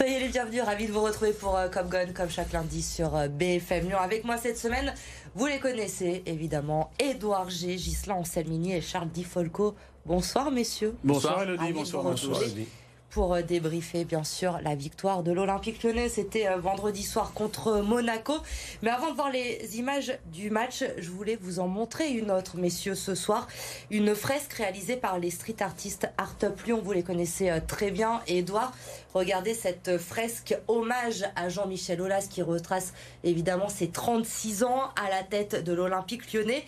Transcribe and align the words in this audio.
Soyez 0.00 0.18
les 0.18 0.28
bienvenus, 0.28 0.62
ravis 0.62 0.86
de 0.86 0.92
vous 0.92 1.02
retrouver 1.02 1.34
pour 1.34 1.58
euh, 1.58 1.68
Comme 1.68 1.90
Gone, 1.90 2.14
comme 2.14 2.30
chaque 2.30 2.54
lundi 2.54 2.80
sur 2.80 3.14
euh, 3.14 3.28
BFM 3.28 3.86
Lyon. 3.86 3.98
Avec 3.98 4.24
moi 4.24 4.38
cette 4.38 4.56
semaine, 4.56 4.94
vous 5.34 5.44
les 5.44 5.58
connaissez 5.58 6.22
évidemment, 6.24 6.90
Édouard 6.98 7.50
G, 7.50 7.76
Gislain 7.76 8.14
Anselmini 8.14 8.72
et 8.72 8.80
Charles 8.80 9.10
Di 9.10 9.24
Folco. 9.24 9.74
Bonsoir 10.06 10.50
messieurs. 10.50 10.96
Bonsoir 11.04 11.42
Elodie, 11.42 11.58
Ravi 11.58 11.72
bonsoir 11.74 12.04
retrouver 12.04 12.66
Pour 13.10 13.34
euh, 13.34 13.42
débriefer 13.42 14.04
bien 14.04 14.22
sûr 14.22 14.60
la 14.62 14.76
victoire 14.76 15.24
de 15.24 15.32
l'Olympique 15.32 15.82
lyonnais, 15.82 16.08
c'était 16.08 16.46
euh, 16.46 16.58
vendredi 16.58 17.02
soir 17.02 17.32
contre 17.32 17.80
Monaco. 17.80 18.34
Mais 18.82 18.90
avant 18.90 19.10
de 19.10 19.16
voir 19.16 19.32
les 19.32 19.76
images 19.78 20.16
du 20.26 20.48
match, 20.48 20.84
je 20.96 21.10
voulais 21.10 21.36
vous 21.40 21.58
en 21.58 21.66
montrer 21.66 22.10
une 22.10 22.30
autre, 22.30 22.56
messieurs, 22.56 22.94
ce 22.94 23.16
soir. 23.16 23.48
Une 23.90 24.14
fresque 24.14 24.52
réalisée 24.52 24.96
par 24.96 25.18
les 25.18 25.30
street 25.30 25.56
artistes 25.58 26.08
Art 26.18 26.36
Up 26.44 26.60
Lyon, 26.64 26.82
vous 26.84 26.92
les 26.92 27.02
connaissez 27.02 27.50
euh, 27.50 27.58
très 27.66 27.90
bien. 27.90 28.20
Edouard, 28.28 28.72
regardez 29.12 29.54
cette 29.54 29.98
fresque 29.98 30.56
hommage 30.68 31.24
à 31.34 31.48
Jean-Michel 31.48 32.00
Aulas 32.00 32.28
qui 32.30 32.42
retrace 32.42 32.92
évidemment 33.24 33.68
ses 33.68 33.88
36 33.88 34.62
ans 34.62 34.82
à 34.94 35.10
la 35.10 35.24
tête 35.24 35.64
de 35.64 35.72
l'Olympique 35.72 36.32
lyonnais. 36.32 36.64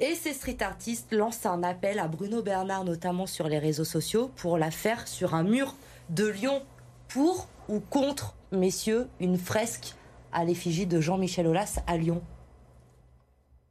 Et 0.00 0.14
ces 0.14 0.34
street 0.34 0.58
artistes 0.60 1.14
lancent 1.14 1.46
un 1.46 1.62
appel 1.62 1.98
à 1.98 2.08
Bruno 2.08 2.42
Bernard, 2.42 2.84
notamment 2.84 3.26
sur 3.26 3.48
les 3.48 3.58
réseaux 3.58 3.84
sociaux, 3.84 4.30
pour 4.36 4.58
la 4.58 4.70
faire 4.70 5.08
sur 5.08 5.34
un 5.34 5.44
mur 5.44 5.74
de 6.10 6.26
Lyon. 6.26 6.62
Pour 7.08 7.48
ou 7.68 7.80
contre, 7.80 8.34
messieurs, 8.52 9.08
une 9.20 9.38
fresque 9.38 9.94
à 10.32 10.44
l'effigie 10.44 10.86
de 10.86 11.00
Jean-Michel 11.00 11.46
Aulas 11.46 11.80
à 11.86 11.96
Lyon 11.96 12.22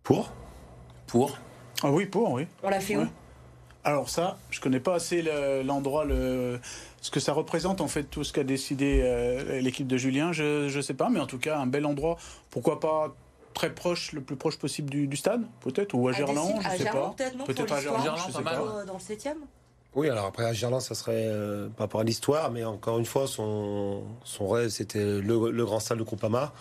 Pour? 0.04 0.32
Pour 1.06 1.38
Ah 1.84 1.92
oui, 1.92 2.06
pour, 2.06 2.32
oui. 2.32 2.48
On 2.64 2.70
l'a 2.70 2.80
fait 2.80 2.98
Ouais. 2.98 3.04
où 3.04 3.08
Alors 3.84 4.10
ça, 4.10 4.38
je 4.50 4.60
connais 4.60 4.80
pas 4.80 4.96
assez 4.96 5.22
le- 5.22 5.62
l'endroit, 5.64 6.04
le, 6.06 6.60
ce 7.02 7.12
que 7.12 7.20
ça 7.20 7.32
représente 7.34 7.80
en 7.80 7.88
fait, 7.88 8.04
tout 8.04 8.24
ce 8.24 8.34
qu'a 8.34 8.44
décidé 8.44 9.02
euh, 9.04 9.62
l'équipe 9.62 9.88
de 9.88 9.98
Julien. 9.98 10.34
Je 10.34 10.76
ne 10.76 10.82
sais 10.82 10.94
pas, 10.96 11.10
mais 11.10 11.20
en 11.20 11.28
tout 11.28 11.38
cas, 11.40 11.58
un 11.60 11.68
bel 11.68 11.86
endroit. 11.86 12.18
Pourquoi 12.50 12.80
pas 12.80 13.14
très 13.54 13.74
proche, 13.74 14.12
le 14.14 14.22
plus 14.22 14.36
proche 14.36 14.58
possible 14.58 14.90
du, 14.90 15.08
du 15.08 15.18
stade, 15.18 15.44
peut-être, 15.62 15.94
ou 15.96 16.08
à 16.08 16.12
Gerland, 16.12 16.48
Décide- 16.48 16.62
je 16.62 16.68
à 16.68 16.72
sais 16.72 16.84
Gerland, 16.84 17.16
pas. 17.16 17.46
peut-être, 17.46 17.72
à 17.74 17.82
Gerland, 17.82 18.18
je 18.18 18.24
sais 18.24 18.32
pas 18.34 18.42
mal, 18.42 18.56
pas. 18.56 18.62
Euh, 18.80 18.86
Dans 18.86 18.94
le 18.94 19.00
7 19.00 19.26
Oui, 19.98 20.12
alors 20.12 20.26
après 20.26 20.46
à 20.46 20.54
Gerland, 20.54 20.80
ça 20.80 20.94
serait 20.94 21.26
euh, 21.26 21.70
par 21.70 21.86
rapport 21.86 22.02
à 22.02 22.04
l'histoire, 22.04 22.52
mais 22.52 22.64
encore 22.64 23.00
une 23.00 23.06
fois, 23.06 23.26
son, 23.26 24.04
son 24.24 24.48
rêve, 24.48 24.70
c'était 24.70 25.04
le, 25.04 25.50
le 25.52 25.66
grand 25.66 25.80
stade 25.80 25.98
de 25.98 26.04
Groupama. 26.04 26.54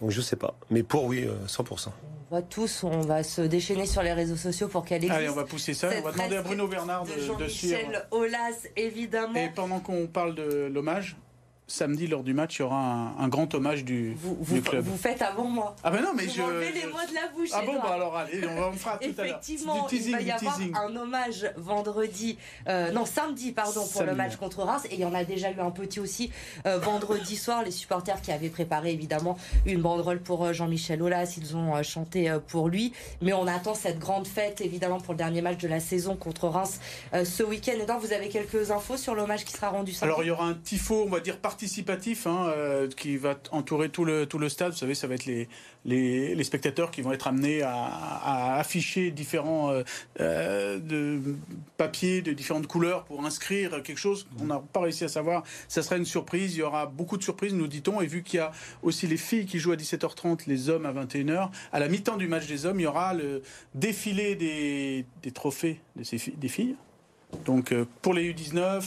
Donc 0.00 0.10
je 0.10 0.22
sais 0.22 0.36
pas. 0.36 0.54
Mais 0.70 0.82
pour, 0.82 1.04
oui, 1.04 1.24
euh, 1.24 1.34
100%. 1.46 1.88
On 2.30 2.34
va 2.34 2.40
tous, 2.40 2.84
on 2.84 3.02
va 3.02 3.22
se 3.22 3.42
déchaîner 3.42 3.84
sur 3.84 4.02
les 4.02 4.14
réseaux 4.14 4.36
sociaux 4.36 4.68
pour 4.68 4.86
qu'elle 4.86 5.04
existe. 5.04 5.12
Allez, 5.12 5.28
on 5.28 5.34
va 5.34 5.44
pousser 5.44 5.74
ça. 5.74 5.90
Cette 5.90 6.00
On 6.02 6.06
va 6.06 6.12
demander 6.12 6.36
à 6.36 6.42
Bruno 6.42 6.66
Bernard 6.66 7.04
de 7.04 7.10
de, 7.10 7.44
de 7.44 7.48
suivre. 7.48 7.76
Jean-Michel 7.78 8.06
Aulas, 8.10 8.66
évidemment. 8.76 9.38
Et 9.38 9.50
pendant 9.54 9.80
qu'on 9.80 10.06
parle 10.06 10.34
de 10.34 10.70
l'hommage, 10.72 11.16
samedi 11.68 12.06
lors 12.08 12.22
du 12.24 12.34
match, 12.34 12.56
il 12.58 12.62
y 12.62 12.64
aura 12.64 12.76
un, 12.80 13.16
un 13.18 13.28
grand 13.28 13.54
hommage 13.54 13.84
du, 13.84 14.14
Vous, 14.14 14.34
du 14.40 14.60
vous, 14.60 14.62
club. 14.62 14.84
vous 14.84 14.96
faites 14.96 15.22
avant 15.22 15.44
moi. 15.44 15.76
Ah 15.84 15.90
ben 15.90 16.00
non, 16.02 16.12
mais 16.16 16.24
vous 16.24 16.32
je. 16.34 16.40
m'enlevez 16.40 16.72
les 16.72 16.86
mots 16.86 16.98
de 17.08 17.14
la 17.14 17.28
bouche. 17.34 17.50
Ah 17.52 17.62
bon, 17.64 17.74
bah 17.74 17.90
alors 17.92 18.16
allez, 18.16 18.40
on 18.48 18.54
va 18.60 18.68
on 18.68 18.72
fera 18.72 18.96
tout 18.98 19.04
à 19.04 19.06
l'heure. 19.24 19.26
Effectivement, 19.38 19.82
Du 19.86 19.88
teasing, 19.96 20.10
il 20.12 20.16
va 20.16 20.22
y 20.22 20.30
avoir 20.32 20.56
teasing. 20.56 20.74
un 20.74 20.96
hommage 20.96 21.52
vendredi, 21.56 22.38
euh, 22.68 22.90
non 22.92 23.04
samedi 23.04 23.52
pardon 23.52 23.86
pour 23.86 24.02
le 24.02 24.14
match 24.14 24.36
contre 24.36 24.62
Reims 24.62 24.86
et 24.90 24.94
il 24.94 25.00
y 25.00 25.04
en 25.04 25.14
a 25.14 25.24
déjà 25.24 25.50
eu 25.52 25.60
un 25.60 25.70
petit 25.70 26.00
aussi 26.00 26.30
euh, 26.66 26.78
vendredi 26.78 27.36
soir. 27.36 27.62
Les 27.62 27.70
supporters 27.70 28.20
qui 28.22 28.32
avaient 28.32 28.48
préparé 28.48 28.92
évidemment 28.92 29.36
une 29.66 29.82
banderole 29.82 30.20
pour 30.20 30.44
euh, 30.46 30.52
Jean-Michel 30.52 31.02
Aulas, 31.02 31.34
ils 31.36 31.54
ont 31.56 31.80
chanté 31.82 32.34
pour 32.48 32.68
lui. 32.68 32.92
Mais 33.20 33.32
on 33.34 33.46
attend 33.46 33.74
cette 33.74 33.98
grande 33.98 34.26
fête 34.26 34.62
évidemment 34.62 35.00
pour 35.00 35.12
le 35.12 35.18
dernier 35.18 35.42
match 35.42 35.58
de 35.58 35.68
la 35.68 35.80
saison 35.80 36.16
contre 36.16 36.48
Reims 36.48 36.80
euh, 37.14 37.24
ce 37.26 37.42
week-end. 37.42 37.72
Et 37.80 37.84
donc 37.86 38.00
vous 38.00 38.12
avez 38.14 38.28
quelques 38.30 38.70
infos 38.70 38.96
sur 38.96 39.14
l'hommage 39.14 39.44
qui 39.44 39.52
sera 39.52 39.68
rendu 39.68 39.92
samedi? 39.92 40.10
Alors 40.12 40.24
il 40.24 40.28
y 40.28 40.30
aura 40.30 40.46
un 40.46 40.54
tifo, 40.54 41.04
on 41.06 41.10
va 41.10 41.20
dire 41.20 41.38
participatif, 41.58 42.28
hein, 42.28 42.52
euh, 42.54 42.88
qui 42.88 43.16
va 43.16 43.34
entourer 43.50 43.88
tout 43.88 44.04
le, 44.04 44.26
tout 44.26 44.38
le 44.38 44.48
stade. 44.48 44.70
Vous 44.70 44.78
savez, 44.78 44.94
ça 44.94 45.08
va 45.08 45.16
être 45.16 45.26
les, 45.26 45.48
les, 45.84 46.44
spectateurs 46.44 46.92
qui 46.92 47.02
vont 47.02 47.10
être 47.10 47.26
amenés 47.26 47.62
à, 47.62 48.54
afficher 48.54 49.10
différents 49.10 49.72
euh, 49.72 49.82
euh, 50.20 50.78
de 50.78 51.20
papiers 51.76 52.22
de 52.22 52.32
différentes 52.32 52.68
couleurs 52.68 53.02
pour 53.06 53.26
inscrire 53.26 53.82
quelque 53.82 53.98
chose 53.98 54.28
qu'on 54.38 54.44
n'a 54.44 54.62
pas 54.72 54.82
réussi 54.82 55.02
à 55.02 55.08
savoir. 55.08 55.42
Ça 55.66 55.82
sera 55.82 55.96
une 55.96 56.04
surprise. 56.04 56.54
Il 56.54 56.60
y 56.60 56.62
aura 56.62 56.86
beaucoup 56.86 57.16
de 57.16 57.24
surprises, 57.24 57.54
nous 57.54 57.66
dit-on. 57.66 58.00
Et 58.00 58.06
vu 58.06 58.22
qu'il 58.22 58.36
y 58.36 58.40
a 58.40 58.52
aussi 58.84 59.08
les 59.08 59.16
filles 59.16 59.46
qui 59.46 59.58
jouent 59.58 59.72
à 59.72 59.76
17h30, 59.76 60.42
les 60.46 60.68
hommes 60.68 60.86
à 60.86 60.92
21h, 60.92 61.50
à 61.72 61.80
la 61.80 61.88
mi-temps 61.88 62.18
du 62.18 62.28
match 62.28 62.46
des 62.46 62.66
hommes, 62.66 62.78
il 62.78 62.84
y 62.84 62.86
aura 62.86 63.14
le 63.14 63.42
défilé 63.74 64.36
des, 64.36 65.06
des 65.24 65.32
trophées 65.32 65.80
des 65.96 66.48
filles. 66.48 66.76
Donc 67.44 67.74
pour 68.00 68.14
les 68.14 68.32
U19, 68.32 68.84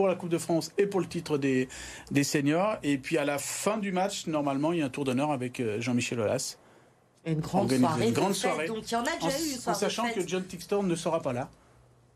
pour 0.00 0.08
la 0.08 0.14
Coupe 0.14 0.30
de 0.30 0.38
France 0.38 0.72
et 0.78 0.86
pour 0.86 0.98
le 1.00 1.06
titre 1.06 1.36
des, 1.36 1.68
des 2.10 2.24
seniors. 2.24 2.78
Et 2.82 2.96
puis 2.96 3.18
à 3.18 3.26
la 3.26 3.36
fin 3.36 3.76
du 3.76 3.92
match, 3.92 4.26
normalement, 4.26 4.72
il 4.72 4.78
y 4.78 4.82
a 4.82 4.86
un 4.86 4.88
tour 4.88 5.04
d'honneur 5.04 5.30
avec 5.30 5.60
euh, 5.60 5.78
Jean-Michel 5.78 6.18
Aulas. 6.20 6.56
une 7.26 7.40
grande 7.40 7.70
soirée, 7.70 8.04
une 8.06 8.10
de 8.12 8.14
grande 8.16 8.32
fête. 8.32 8.40
soirée. 8.40 8.66
Donc 8.66 8.90
il 8.90 8.94
y 8.94 8.96
en 8.96 9.00
a 9.04 9.10
En, 9.20 9.26
déjà 9.26 9.38
eu 9.38 9.50
une 9.52 9.70
en 9.70 9.74
sachant 9.74 10.04
fête. 10.06 10.14
que 10.14 10.26
John 10.26 10.42
Tixtor 10.42 10.82
ne 10.84 10.94
sera 10.94 11.20
pas 11.20 11.34
là. 11.34 11.50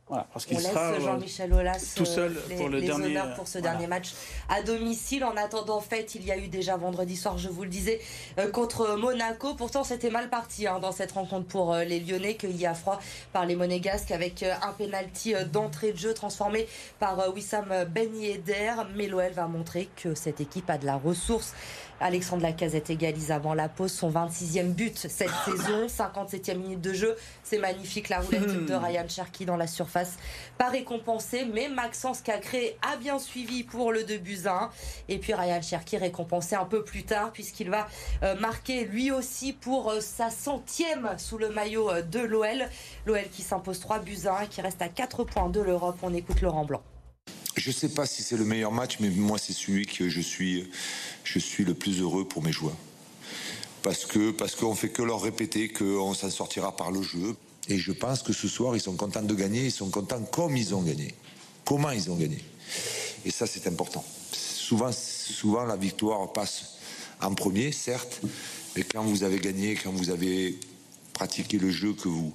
Voilà, 0.07 0.27
parce 0.35 0.45
On 0.45 0.49
qu'il 0.49 0.59
laisse 0.59 0.67
sera. 0.71 0.91
euh, 0.93 1.01
Jean-Michel 1.01 1.53
Aulas 1.55 1.95
tout 1.97 2.03
euh, 2.03 2.05
seul 2.05 2.37
les, 2.51 2.57
pour 2.57 2.69
le 2.69 2.79
les 2.79 2.87
dernier, 2.89 3.07
honneurs 3.07 3.35
pour 3.37 3.49
ce 3.49 3.59
voilà. 3.59 3.71
dernier 3.73 3.87
match 3.87 4.13
à 4.51 4.63
domicile. 4.63 5.25
En 5.25 5.35
attendant, 5.35 5.81
fête, 5.81 6.15
il 6.15 6.27
y 6.27 6.31
a 6.31 6.37
eu 6.37 6.49
déjà 6.49 6.77
vendredi 6.77 7.17
soir, 7.17 7.39
je 7.39 7.49
vous 7.49 7.63
le 7.63 7.71
disais, 7.71 8.01
euh, 8.39 8.51
contre 8.51 8.97
Monaco. 8.97 9.55
Pourtant, 9.55 9.83
c'était 9.83 10.11
mal 10.11 10.29
parti 10.29 10.67
hein, 10.67 10.79
dans 10.79 10.93
cette 10.93 11.13
rencontre 11.13 11.47
pour 11.47 11.73
euh, 11.73 11.85
les 11.85 12.01
Lyonnais, 12.01 12.35
cueillis 12.35 12.67
à 12.67 12.75
froid 12.75 13.01
par 13.33 13.47
les 13.47 13.57
Monégasques 13.57 14.11
avec 14.11 14.43
euh, 14.43 14.53
un 14.63 14.73
penalty 14.73 15.35
euh, 15.35 15.45
d'entrée 15.47 15.93
de 15.93 15.99
jeu 15.99 16.13
transformé 16.13 16.69
par 16.99 17.19
euh, 17.21 17.31
Wissam 17.31 17.73
Ben 17.89 18.15
Yedder. 18.15 18.75
Mais 18.95 19.07
l'OL 19.07 19.33
va 19.33 19.47
montrer 19.47 19.89
que 19.97 20.15
cette 20.15 20.41
équipe 20.43 20.69
a 20.69 20.77
de 20.77 20.85
la 20.85 20.97
ressource. 20.97 21.55
Alexandre 22.01 22.43
Lacazette 22.43 22.91
égalise 22.91 23.31
avant 23.31 23.55
la 23.55 23.69
pause 23.69 23.93
son 23.93 24.11
26e 24.11 24.73
but 24.73 24.97
cette 24.97 25.31
saison, 25.45 25.87
57e 25.87 26.57
minute 26.57 26.81
de 26.81 26.93
jeu. 26.93 27.17
C'est 27.43 27.59
magnifique 27.59 28.09
la 28.09 28.21
roulette 28.21 28.67
de 28.67 28.75
Ryan 28.75 29.09
Cherky 29.09 29.47
dans 29.47 29.57
la 29.57 29.67
surface. 29.67 30.17
Pas 30.59 30.69
récompensé, 30.69 31.45
mais 31.45 31.69
Maxence 31.69 32.21
Cacré 32.21 32.77
a 32.83 32.97
bien 32.97 33.19
suivi 33.19 33.63
pour 33.63 33.93
le 33.93 34.05
2 34.05 34.19
buts 34.19 34.41
à 34.47 34.65
1. 34.65 34.71
Et 35.09 35.19
puis 35.19 35.35
Ryan 35.35 35.63
Cherky 35.63 35.97
récompensé 35.97 36.55
un 36.57 36.65
peu 36.65 36.85
plus 36.85 37.05
tard 37.05 37.33
puisqu'il 37.33 37.71
va 37.71 37.89
euh, 38.23 38.39
marquer 38.39 38.85
lui 38.85 39.11
aussi 39.11 39.53
pour 39.53 39.91
euh, 39.91 40.01
sa 40.01 40.31
centième 40.31 41.11
sous 41.19 41.39
le 41.39 41.49
maillot 41.49 41.91
euh, 41.91 42.03
de 42.03 42.21
l'OL. 42.21 42.69
L'OL 43.07 43.29
qui 43.31 43.43
s'impose 43.43 43.81
3 43.81 44.01
buts 44.01 44.27
à 44.27 44.39
1 44.39 44.43
et 44.43 44.47
qui 44.49 44.61
reste 44.61 44.83
à 44.83 44.89
4 44.89 45.25
points 45.25 45.49
de 45.49 45.61
l'Europe. 45.61 45.99
On 46.03 46.13
écoute 46.15 46.41
Laurent 46.41 46.65
Blanc. 46.65 46.83
Je 47.57 47.71
sais 47.71 47.89
pas 47.89 48.07
si 48.07 48.23
c'est 48.23 48.37
le 48.37 48.45
meilleur 48.45 48.73
match, 48.73 48.97
mais 49.01 49.11
moi 49.11 49.39
c'est 49.39 49.53
celui 49.53 49.87
que 49.87 50.09
je 50.09 50.21
suis, 50.21 50.69
je 51.23 51.39
suis 51.39 51.65
le 51.65 51.75
plus 51.75 52.01
heureux 52.01 52.27
pour 52.27 52.43
mes 52.43 52.53
joueurs. 52.53 52.77
Parce 53.83 54.07
que 54.07 54.33
parce 54.33 54.57
fait 54.77 54.89
que 54.89 55.03
leur 55.03 55.23
répéter 55.23 55.69
qu'on 55.69 56.15
s'en 56.15 56.31
sortira 56.31 56.77
par 56.77 56.91
le 56.91 57.03
jeu. 57.03 57.37
Et 57.69 57.79
je 57.79 57.93
pense 57.93 58.23
que 58.23 58.33
ce 58.33 58.49
soir 58.49 58.75
ils 58.75 58.81
sont 58.81 58.97
contents 58.97 59.23
de 59.23 59.35
gagner, 59.35 59.67
ils 59.67 59.73
sont 59.73 59.89
contents 59.89 60.23
comme 60.23 60.57
ils 60.57 60.75
ont 60.75 60.83
gagné, 60.83 61.15
comment 61.65 61.91
ils 61.91 62.11
ont 62.11 62.17
gagné. 62.17 62.43
Et 63.25 63.31
ça 63.31 63.47
c'est 63.47 63.67
important. 63.67 64.05
Souvent, 64.33 64.91
souvent 64.93 65.65
la 65.65 65.77
victoire 65.77 66.33
passe 66.33 66.75
en 67.21 67.35
premier, 67.35 67.73
certes, 67.73 68.21
mais 68.75 68.83
quand 68.83 69.03
vous 69.05 69.23
avez 69.23 69.39
gagné, 69.39 69.77
quand 69.77 69.93
vous 69.93 70.11
avez 70.11 70.59
pratiqué 71.13 71.59
le 71.59 71.71
jeu 71.71 71.95
que 71.95 72.09
vous 72.09 72.35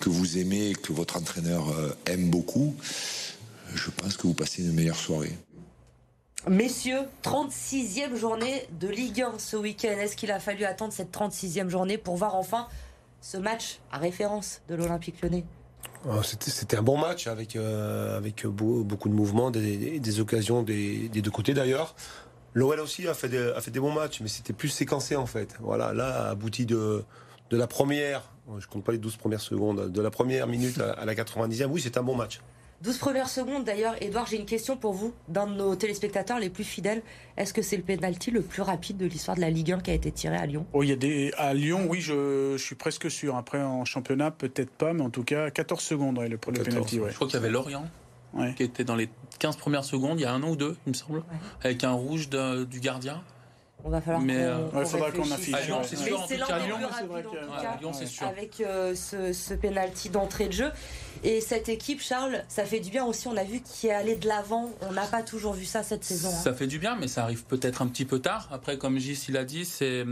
que 0.00 0.08
vous 0.08 0.38
aimez, 0.38 0.74
que 0.74 0.92
votre 0.92 1.16
entraîneur 1.16 1.70
euh, 1.70 1.96
aime 2.06 2.28
beaucoup, 2.28 2.74
je 3.74 3.90
pense 3.90 4.16
que 4.16 4.26
vous 4.26 4.34
passez 4.34 4.62
une 4.62 4.72
meilleure 4.72 4.96
soirée. 4.96 5.32
Messieurs, 6.48 7.00
36e 7.24 8.14
journée 8.14 8.66
de 8.78 8.86
Ligue 8.88 9.22
1 9.22 9.38
ce 9.38 9.56
week-end. 9.56 9.88
Est-ce 9.98 10.16
qu'il 10.16 10.30
a 10.30 10.38
fallu 10.38 10.64
attendre 10.64 10.92
cette 10.92 11.12
36e 11.12 11.68
journée 11.68 11.98
pour 11.98 12.16
voir 12.16 12.36
enfin 12.36 12.68
ce 13.20 13.36
match 13.36 13.80
à 13.90 13.98
référence 13.98 14.60
de 14.68 14.76
l'Olympique 14.76 15.20
lyonnais? 15.22 15.44
Euh, 16.06 16.22
C'était 16.22 16.76
un 16.76 16.82
bon 16.82 16.98
match 16.98 17.26
avec, 17.26 17.56
euh, 17.56 18.16
avec 18.16 18.46
beau- 18.46 18.84
beaucoup 18.84 19.08
de 19.08 19.14
mouvements, 19.14 19.50
des, 19.50 19.98
des 19.98 20.20
occasions 20.20 20.62
des, 20.62 21.08
des 21.08 21.20
deux 21.22 21.30
côtés 21.32 21.52
d'ailleurs. 21.54 21.96
L'OL 22.54 22.78
aussi 22.80 23.06
a 23.08 23.14
fait, 23.14 23.28
des, 23.28 23.50
a 23.50 23.60
fait 23.60 23.70
des 23.72 23.80
bons 23.80 23.92
matchs, 23.92 24.20
mais 24.20 24.28
c'était 24.28 24.52
plus 24.52 24.68
séquencé 24.68 25.16
en 25.16 25.26
fait. 25.26 25.56
Voilà, 25.60 25.92
là, 25.92 26.30
abouti 26.30 26.64
de, 26.64 27.02
de 27.50 27.56
la 27.56 27.66
première, 27.66 28.22
je 28.58 28.66
compte 28.68 28.84
pas 28.84 28.92
les 28.92 28.98
12 28.98 29.16
premières 29.16 29.40
secondes, 29.40 29.90
de 29.90 30.00
la 30.00 30.10
première 30.10 30.46
minute 30.46 30.78
à, 30.80 30.92
à 30.92 31.04
la 31.04 31.14
90e, 31.14 31.66
oui, 31.66 31.80
c'est 31.82 31.96
un 31.98 32.02
bon 32.02 32.14
match. 32.14 32.40
12 32.82 32.98
premières 32.98 33.28
secondes 33.28 33.64
d'ailleurs. 33.64 33.94
Edouard, 34.02 34.26
j'ai 34.26 34.36
une 34.36 34.44
question 34.46 34.76
pour 34.76 34.92
vous, 34.92 35.12
d'un 35.28 35.46
de 35.46 35.54
nos 35.54 35.74
téléspectateurs 35.76 36.38
les 36.38 36.50
plus 36.50 36.64
fidèles. 36.64 37.02
Est-ce 37.36 37.52
que 37.54 37.62
c'est 37.62 37.76
le 37.76 37.82
penalty 37.82 38.30
le 38.30 38.42
plus 38.42 38.62
rapide 38.62 38.96
de 38.98 39.06
l'histoire 39.06 39.36
de 39.36 39.40
la 39.40 39.50
Ligue 39.50 39.72
1 39.72 39.80
qui 39.80 39.90
a 39.90 39.94
été 39.94 40.12
tiré 40.12 40.36
à 40.36 40.44
Lyon? 40.46 40.66
Oh, 40.72 40.82
il 40.82 40.90
y 40.90 40.92
a 40.92 40.96
des... 40.96 41.32
À 41.38 41.54
Lyon, 41.54 41.86
oui, 41.88 42.00
je, 42.00 42.54
je 42.56 42.62
suis 42.62 42.74
presque 42.74 43.10
sûr. 43.10 43.36
Après, 43.36 43.62
en 43.62 43.84
championnat, 43.84 44.30
peut-être 44.30 44.70
pas, 44.70 44.92
mais 44.92 45.02
en 45.02 45.10
tout 45.10 45.24
cas, 45.24 45.50
14 45.50 45.82
secondes, 45.82 46.18
ouais, 46.18 46.28
le, 46.28 46.32
le 46.32 46.38
14, 46.38 46.68
penalty. 46.68 47.00
Ouais. 47.00 47.10
Je 47.10 47.14
crois 47.14 47.26
qu'il 47.26 47.36
y 47.36 47.38
avait 47.42 47.50
Lorient 47.50 47.86
Ouais. 48.34 48.52
qui 48.54 48.64
était 48.64 48.84
dans 48.84 48.96
les 48.96 49.08
15 49.38 49.56
premières 49.56 49.84
secondes, 49.84 50.18
il 50.20 50.22
y 50.24 50.26
a 50.26 50.32
un 50.32 50.42
an 50.42 50.50
ou 50.50 50.56
deux, 50.56 50.76
il 50.86 50.90
me 50.90 50.94
semble, 50.94 51.22
avec 51.62 51.82
un 51.84 51.92
rouge 51.92 52.28
de- 52.28 52.64
du 52.64 52.80
gardien. 52.80 53.22
On 53.84 53.90
va 53.90 54.00
falloir 54.00 54.22
Mais, 54.22 54.34
qu'on 54.34 54.40
euh, 54.40 54.80
ouais, 54.80 54.86
faudra 54.86 55.12
qu'on 55.12 55.30
affiche. 55.30 55.54
À 55.54 55.60
Lyon, 55.60 55.80
c'est 55.84 55.96
sûr. 55.96 56.26
C'est 57.92 58.06
sûr. 58.06 58.26
avec 58.26 58.60
euh, 58.60 58.94
ce, 58.94 59.32
ce 59.32 59.54
penalty 59.54 60.08
d'entrée 60.10 60.48
de 60.48 60.52
jeu. 60.52 60.70
Et 61.22 61.40
cette 61.40 61.68
équipe, 61.68 62.00
Charles, 62.02 62.42
ça 62.48 62.64
fait 62.64 62.80
du 62.80 62.90
bien 62.90 63.04
aussi. 63.04 63.28
On 63.28 63.36
a 63.36 63.44
vu 63.44 63.60
qu'il 63.60 63.90
est 63.90 63.92
allé 63.94 64.16
de 64.16 64.26
l'avant. 64.26 64.70
On 64.82 64.92
n'a 64.92 65.06
pas 65.06 65.22
toujours 65.22 65.52
vu 65.52 65.64
ça 65.64 65.82
cette 65.82 66.04
saison. 66.04 66.28
hein. 66.28 66.32
Ça 66.42 66.52
fait 66.52 66.66
du 66.66 66.78
bien, 66.78 66.96
mais 66.96 67.06
ça 67.08 67.22
arrive 67.22 67.44
peut-être 67.44 67.80
un 67.82 67.86
petit 67.86 68.04
peu 68.04 68.18
tard. 68.18 68.48
Après, 68.50 68.76
comme 68.76 68.98
Gis 68.98 69.26
il 69.28 69.36
a 69.36 69.44
dit, 69.44 69.64
c'est 69.64 70.04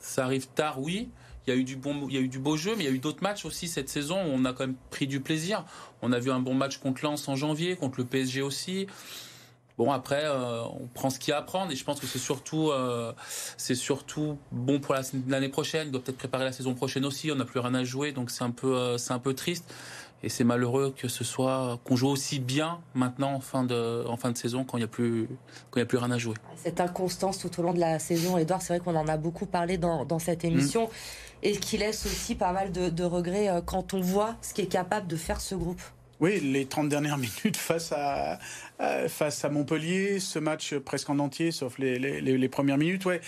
ça 0.00 0.24
arrive 0.24 0.48
tard, 0.48 0.80
oui. 0.80 1.10
Il 1.46 1.50
y 1.54 1.56
a 1.56 1.56
eu 1.56 1.64
du 1.64 1.76
bon, 1.76 2.06
il 2.08 2.14
y 2.14 2.18
a 2.18 2.20
eu 2.20 2.28
du 2.28 2.38
beau 2.38 2.56
jeu, 2.56 2.74
mais 2.76 2.84
il 2.84 2.86
y 2.86 2.90
a 2.90 2.94
eu 2.94 2.98
d'autres 2.98 3.22
matchs 3.22 3.44
aussi 3.44 3.66
cette 3.68 3.88
saison 3.88 4.16
où 4.16 4.28
on 4.32 4.44
a 4.44 4.52
quand 4.52 4.66
même 4.66 4.76
pris 4.90 5.06
du 5.06 5.20
plaisir. 5.20 5.64
On 6.02 6.12
a 6.12 6.18
vu 6.18 6.30
un 6.30 6.40
bon 6.40 6.54
match 6.54 6.78
contre 6.78 7.02
Lens 7.04 7.26
en 7.28 7.36
janvier, 7.36 7.76
contre 7.76 7.98
le 7.98 8.04
PSG 8.04 8.42
aussi. 8.42 8.86
Bon 9.80 9.92
après, 9.92 10.24
euh, 10.26 10.62
on 10.78 10.88
prend 10.92 11.08
ce 11.08 11.18
qu'il 11.18 11.30
y 11.30 11.34
a 11.34 11.38
à 11.38 11.42
prendre 11.42 11.72
et 11.72 11.74
je 11.74 11.82
pense 11.84 11.98
que 12.00 12.06
c'est 12.06 12.18
surtout, 12.18 12.70
euh, 12.70 13.14
c'est 13.56 13.74
surtout 13.74 14.36
bon 14.52 14.78
pour 14.78 14.92
la- 14.92 15.00
l'année 15.26 15.48
prochaine. 15.48 15.86
Il 15.88 15.90
doit 15.90 16.02
peut-être 16.02 16.18
préparer 16.18 16.44
la 16.44 16.52
saison 16.52 16.74
prochaine 16.74 17.06
aussi. 17.06 17.32
On 17.32 17.34
n'a 17.36 17.46
plus 17.46 17.60
rien 17.60 17.72
à 17.72 17.82
jouer, 17.82 18.12
donc 18.12 18.30
c'est 18.30 18.44
un 18.44 18.50
peu, 18.50 18.76
euh, 18.76 18.98
c'est 18.98 19.14
un 19.14 19.18
peu 19.18 19.32
triste. 19.32 19.64
Et 20.22 20.28
c'est 20.28 20.44
malheureux 20.44 20.92
que 20.94 21.08
ce 21.08 21.24
soit 21.24 21.78
qu'on 21.84 21.96
joue 21.96 22.08
aussi 22.08 22.40
bien 22.40 22.80
maintenant 22.92 23.32
en 23.32 23.40
fin 23.40 23.64
de, 23.64 24.04
en 24.06 24.18
fin 24.18 24.30
de 24.30 24.36
saison 24.36 24.64
quand 24.64 24.76
il 24.76 24.80
n'y 24.80 24.84
a 24.84 24.88
plus, 24.88 25.26
quand 25.70 25.78
il 25.78 25.80
y 25.80 25.82
a 25.82 25.86
plus 25.86 25.96
rien 25.96 26.10
à 26.10 26.18
jouer. 26.18 26.34
Cette 26.56 26.78
inconstance 26.82 27.38
tout 27.38 27.58
au 27.58 27.62
long 27.62 27.72
de 27.72 27.80
la 27.80 27.98
saison, 27.98 28.36
Edouard, 28.36 28.60
c'est 28.60 28.76
vrai 28.76 28.80
qu'on 28.84 28.96
en 28.96 29.08
a 29.08 29.16
beaucoup 29.16 29.46
parlé 29.46 29.78
dans, 29.78 30.04
dans 30.04 30.18
cette 30.18 30.44
émission 30.44 30.90
et 31.42 31.52
qui 31.56 31.78
laisse 31.78 32.04
aussi 32.04 32.34
pas 32.34 32.52
mal 32.52 32.70
de, 32.70 32.90
de 32.90 33.02
regrets 33.04 33.48
quand 33.64 33.94
on 33.94 34.00
voit 34.02 34.34
ce 34.42 34.52
qui 34.52 34.60
est 34.60 34.66
capable 34.66 35.06
de 35.06 35.16
faire 35.16 35.40
ce 35.40 35.54
groupe. 35.54 35.80
Oui, 36.20 36.40
les 36.40 36.66
30 36.66 36.88
dernières 36.88 37.18
minutes 37.44 37.56
face 37.56 37.92
à, 37.92 38.38
face 39.08 39.44
à 39.44 39.48
Montpellier, 39.48 40.20
ce 40.20 40.38
match 40.38 40.74
presque 40.76 41.10
en 41.10 41.18
entier, 41.18 41.50
sauf 41.50 41.78
les, 41.78 41.98
les, 41.98 42.48
premières 42.48 42.78
minutes, 42.78 43.04
ouais. 43.06 43.20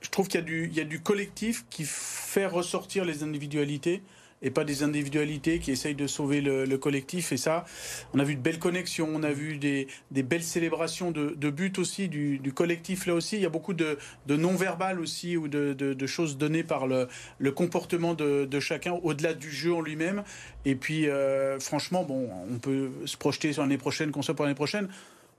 Je 0.00 0.10
trouve 0.10 0.28
qu'il 0.28 0.48
y, 0.48 0.76
y 0.76 0.80
a 0.80 0.84
du 0.84 1.00
collectif 1.00 1.64
qui 1.70 1.84
fait 1.84 2.46
ressortir 2.46 3.04
les 3.04 3.22
individualités 3.22 4.02
et 4.42 4.50
pas 4.50 4.64
des 4.64 4.82
individualités 4.82 5.58
qui 5.58 5.70
essayent 5.70 5.94
de 5.94 6.06
sauver 6.06 6.40
le, 6.40 6.64
le 6.64 6.78
collectif. 6.78 7.32
Et 7.32 7.36
ça, 7.36 7.64
on 8.12 8.18
a 8.18 8.24
vu 8.24 8.36
de 8.36 8.40
belles 8.40 8.58
connexions, 8.58 9.08
on 9.12 9.22
a 9.22 9.32
vu 9.32 9.58
des, 9.58 9.88
belles 10.10 10.42
célébrations 10.42 11.10
de, 11.10 11.34
de 11.36 11.50
buts 11.50 11.72
aussi, 11.78 12.08
du, 12.08 12.52
collectif 12.54 13.06
là 13.06 13.14
aussi. 13.14 13.36
Il 13.36 13.42
y 13.42 13.46
a 13.46 13.50
beaucoup 13.50 13.74
de, 13.74 13.98
non-verbal 14.28 15.00
aussi 15.00 15.36
ou 15.36 15.48
de, 15.48 16.06
choses 16.06 16.36
données 16.38 16.64
par 16.64 16.86
le, 16.86 17.08
comportement 17.52 18.14
de, 18.14 18.44
de 18.44 18.60
chacun 18.60 18.92
au-delà 19.02 19.34
du 19.34 19.50
jeu 19.50 19.74
en 19.74 19.80
lui-même. 19.80 20.22
Et 20.64 20.74
puis, 20.74 21.08
euh, 21.08 21.58
franchement, 21.58 22.04
bon, 22.04 22.28
on 22.50 22.58
peut 22.58 22.90
se 23.04 23.16
projeter 23.16 23.52
sur 23.52 23.62
l'année 23.62 23.78
prochaine, 23.78 24.10
qu'on 24.10 24.22
soit 24.22 24.34
pour 24.34 24.44
l'année 24.44 24.54
prochaine. 24.54 24.88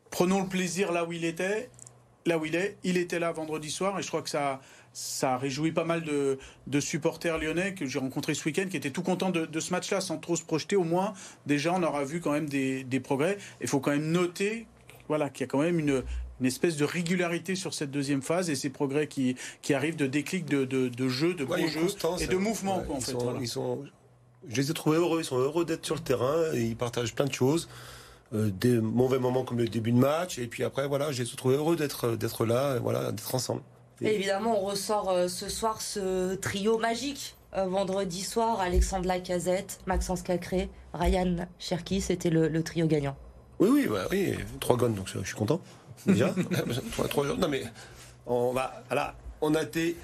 Prenons 0.09 0.41
le 0.41 0.47
plaisir 0.47 0.91
là 0.91 1.05
où 1.05 1.11
il 1.11 1.25
était, 1.25 1.69
là 2.25 2.38
où 2.38 2.45
il 2.45 2.55
est. 2.55 2.77
Il 2.83 2.97
était 2.97 3.19
là 3.19 3.31
vendredi 3.31 3.69
soir 3.69 3.99
et 3.99 4.01
je 4.01 4.07
crois 4.07 4.21
que 4.21 4.29
ça, 4.29 4.61
ça 4.99 5.35
a 5.35 5.38
réjoui 5.38 5.71
pas 5.71 5.83
mal 5.83 6.03
de, 6.03 6.39
de 6.65 6.79
supporters 6.79 7.38
lyonnais 7.38 7.75
que 7.75 7.85
j'ai 7.85 7.99
rencontrés 7.99 8.33
ce 8.33 8.44
week-end 8.45 8.65
qui 8.67 8.77
étaient 8.77 8.89
tout 8.89 9.03
contents 9.03 9.29
de, 9.29 9.45
de 9.45 9.59
ce 9.59 9.71
match-là 9.71 10.01
sans 10.01 10.17
trop 10.17 10.35
se 10.35 10.41
projeter. 10.44 10.75
Au 10.75 10.83
moins, 10.83 11.13
déjà, 11.45 11.71
on 11.71 11.83
aura 11.83 12.03
vu 12.03 12.19
quand 12.19 12.31
même 12.31 12.49
des, 12.49 12.83
des 12.83 12.99
progrès. 12.99 13.38
Il 13.61 13.67
faut 13.67 13.79
quand 13.79 13.91
même 13.91 14.09
noter 14.11 14.65
voilà, 15.07 15.29
qu'il 15.29 15.41
y 15.41 15.44
a 15.44 15.47
quand 15.47 15.61
même 15.61 15.77
une, 15.77 16.01
une 16.39 16.45
espèce 16.47 16.77
de 16.77 16.83
régularité 16.83 17.53
sur 17.53 17.75
cette 17.75 17.91
deuxième 17.91 18.23
phase 18.23 18.49
et 18.49 18.55
ces 18.55 18.71
progrès 18.71 19.05
qui, 19.07 19.35
qui 19.61 19.75
arrivent 19.75 19.97
de 19.97 20.07
déclic 20.07 20.45
de, 20.45 20.65
de, 20.65 20.88
de 20.89 21.07
jeu, 21.09 21.35
de 21.35 21.44
Ouais, 21.45 21.59
gros 21.61 21.67
jeu 21.69 21.88
et 22.19 22.25
de 22.25 22.35
hein. 22.35 22.39
mouvement. 22.39 22.79
Ouais, 22.79 22.95
en 22.95 22.99
fait, 22.99 23.11
sont, 23.11 23.17
voilà. 23.19 23.39
ils 23.39 23.47
sont- 23.47 23.83
je 24.49 24.55
les 24.55 24.71
ai 24.71 24.73
trouvés 24.73 24.97
heureux. 24.97 25.19
Ils 25.21 25.25
sont 25.25 25.38
heureux 25.38 25.63
d'être 25.63 25.85
sur 25.85 25.94
le 25.95 26.01
terrain. 26.01 26.41
Et 26.55 26.63
ils 26.63 26.75
partagent 26.75 27.13
plein 27.13 27.25
de 27.25 27.33
choses. 27.33 27.69
Euh, 28.33 28.49
des 28.49 28.79
mauvais 28.81 29.19
moments 29.19 29.44
comme 29.44 29.59
le 29.59 29.67
début 29.67 29.91
de 29.91 29.99
match. 29.99 30.39
Et 30.39 30.47
puis 30.47 30.63
après, 30.63 30.88
voilà, 30.88 31.11
je 31.11 31.21
les 31.21 31.31
ai 31.31 31.35
trouvés 31.35 31.55
heureux 31.55 31.75
d'être 31.75 32.15
d'être 32.15 32.45
là, 32.47 32.79
voilà, 32.79 33.11
d'être 33.11 33.35
ensemble. 33.35 33.61
Et 34.01 34.13
évidemment, 34.15 34.61
on 34.61 34.65
ressort 34.65 35.09
euh, 35.09 35.27
ce 35.27 35.49
soir 35.49 35.81
ce 35.81 36.35
trio 36.35 36.77
magique. 36.77 37.35
Euh, 37.55 37.65
vendredi 37.65 38.21
soir, 38.23 38.59
Alexandre 38.59 39.07
Lacazette, 39.07 39.79
Maxence 39.85 40.21
Cacré, 40.21 40.69
Ryan 40.94 41.47
Cherki, 41.59 42.01
c'était 42.01 42.29
le, 42.29 42.49
le 42.49 42.61
trio 42.63 42.88
gagnant. 42.88 43.15
Oui, 43.59 43.69
oui, 43.71 43.88
bah, 43.89 44.05
oui, 44.11 44.35
trois 44.59 44.75
gones, 44.75 44.94
donc 44.94 45.07
je 45.07 45.23
suis 45.23 45.35
content. 45.35 45.61
Déjà, 46.05 46.35
trois, 46.91 47.07
trois- 47.07 47.25
non 47.25 47.47
mais 47.47 47.63
on 48.27 48.51
va, 48.51 48.83
voilà, 48.88 49.15
on 49.41 49.55
a 49.55 49.63
été 49.63 49.95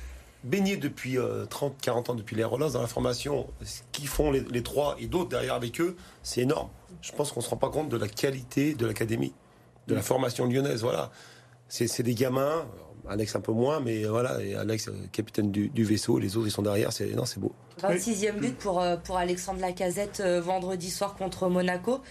baigné 0.46 0.78
depuis 0.78 1.18
30, 1.50 1.76
40 1.82 2.10
ans 2.12 2.16
depuis 2.16 2.36
les 2.36 2.44
relances 2.46 2.74
dans 2.74 2.82
la 2.82 2.88
formation. 2.88 3.48
Ce 3.64 3.82
qu'ils 3.92 4.08
font 4.08 4.32
les, 4.32 4.40
les 4.40 4.64
trois 4.64 4.96
et 4.98 5.08
d'autres 5.08 5.30
derrière 5.30 5.54
avec 5.54 5.80
eux, 5.82 5.96
c'est 6.24 6.42
énorme. 6.42 6.70
Je 7.02 7.12
pense 7.12 7.32
qu'on 7.34 7.42
se 7.42 7.50
rend 7.50 7.58
pas 7.58 7.70
compte 7.70 7.90
de 7.90 7.98
la 7.98 8.08
qualité 8.08 8.74
de 8.74 8.86
l'académie, 8.88 9.34
de 9.88 9.94
la 9.96 10.02
formation 10.02 10.46
lyonnaise. 10.46 10.82
Voilà, 10.82 11.12
c'est 11.68 12.02
des 12.04 12.16
gamins. 12.16 12.66
Alex 13.08 13.36
un 13.36 13.42
peu 13.42 13.52
moins, 13.52 13.80
mais 13.80 14.06
voilà, 14.06 14.42
et 14.42 14.56
Alex 14.56 14.88
euh, 14.88 14.94
capitaine 15.12 15.52
du, 15.52 15.70
du 15.70 15.84
vaisseau, 15.84 16.20
les 16.20 16.38
autres 16.38 16.48
ils 16.48 16.52
sont 16.52 16.62
derrière. 16.62 16.94
C'est 16.94 17.14
non, 17.16 17.26
c'est 17.26 17.40
beau. 17.40 17.54
26e 17.82 18.40
but 18.40 18.58
pour, 18.58 18.82
euh, 18.82 18.96
pour 18.98 19.18
Alexandre 19.18 19.60
Lacazette 19.60 20.22
euh, 20.22 20.42
vendredi 20.42 20.90
soir 20.90 21.16
contre 21.16 21.50
Monaco. 21.50 22.02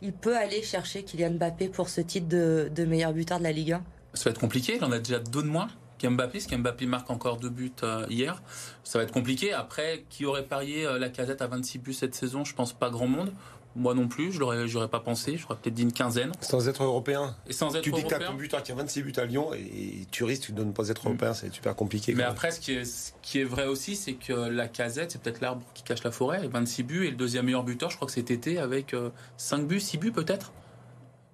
Il 0.00 0.12
peut 0.12 0.36
aller 0.36 0.62
chercher 0.62 1.02
Kylian 1.02 1.32
Mbappé 1.32 1.68
pour 1.68 1.88
ce 1.88 2.00
titre 2.00 2.28
de, 2.28 2.70
de 2.74 2.84
meilleur 2.84 3.12
buteur 3.12 3.38
de 3.38 3.44
la 3.44 3.52
Ligue 3.52 3.72
1. 3.72 3.82
Ça 4.14 4.24
va 4.24 4.30
être 4.30 4.40
compliqué. 4.40 4.76
Il 4.76 4.84
en 4.84 4.92
a 4.92 4.98
déjà 4.98 5.18
deux 5.18 5.42
de 5.42 5.48
moins 5.48 5.68
qu'Mbappé, 5.98 6.38
parce 6.38 6.46
qu'Mbappé 6.46 6.86
marque 6.86 7.10
encore 7.10 7.36
deux 7.36 7.50
buts 7.50 7.72
euh, 7.82 8.06
hier. 8.08 8.42
Ça 8.84 8.98
va 8.98 9.04
être 9.04 9.12
compliqué. 9.12 9.52
Après, 9.52 10.04
qui 10.08 10.24
aurait 10.24 10.44
parié 10.44 10.86
euh, 10.86 10.98
la 10.98 11.08
casette 11.08 11.42
à 11.42 11.46
26 11.46 11.78
buts 11.78 11.92
cette 11.92 12.14
saison? 12.14 12.44
Je 12.44 12.54
pense 12.54 12.72
pas 12.72 12.90
grand 12.90 13.08
monde. 13.08 13.32
Moi 13.76 13.94
non 13.94 14.08
plus, 14.08 14.32
je 14.32 14.40
l'aurais, 14.40 14.66
j'aurais 14.66 14.88
pas 14.88 15.00
pensé. 15.00 15.36
J'aurais 15.36 15.56
peut-être 15.56 15.74
dit 15.74 15.82
une 15.82 15.92
quinzaine. 15.92 16.32
Sans 16.40 16.68
être 16.68 16.82
européen, 16.82 17.36
Et 17.46 17.52
sans 17.52 17.74
être 17.76 17.82
tu 17.82 17.92
dis 17.92 18.02
que 18.02 18.26
ton 18.26 18.34
buteur 18.34 18.62
qui 18.62 18.72
a 18.72 18.74
26 18.74 19.02
buts 19.02 19.12
à 19.16 19.24
Lyon 19.24 19.50
et, 19.54 20.06
tu 20.10 20.24
risques 20.24 20.52
de 20.52 20.64
ne 20.64 20.72
pas 20.72 20.88
être 20.88 21.06
européen, 21.06 21.34
c'est 21.34 21.52
super 21.52 21.74
compliqué. 21.76 22.14
Mais 22.14 22.24
après, 22.24 22.50
ce 22.50 22.60
qui 22.60 22.72
est, 22.72 22.84
ce 22.84 23.12
qui 23.22 23.40
est 23.40 23.44
vrai 23.44 23.66
aussi, 23.66 23.94
c'est 23.94 24.14
que 24.14 24.32
la 24.32 24.68
casette, 24.68 25.12
c'est 25.12 25.20
peut-être 25.20 25.40
l'arbre 25.40 25.62
qui 25.74 25.82
cache 25.82 26.02
la 26.02 26.10
forêt. 26.10 26.44
Et 26.44 26.48
26 26.48 26.82
buts. 26.82 27.06
Et 27.06 27.10
le 27.10 27.16
deuxième 27.16 27.44
meilleur 27.46 27.64
buteur, 27.64 27.90
je 27.90 27.96
crois 27.96 28.06
que 28.06 28.12
c'est 28.12 28.22
Tété 28.22 28.58
avec 28.58 28.94
5 29.36 29.66
buts, 29.66 29.80
6 29.80 29.98
buts 29.98 30.12
peut-être 30.12 30.52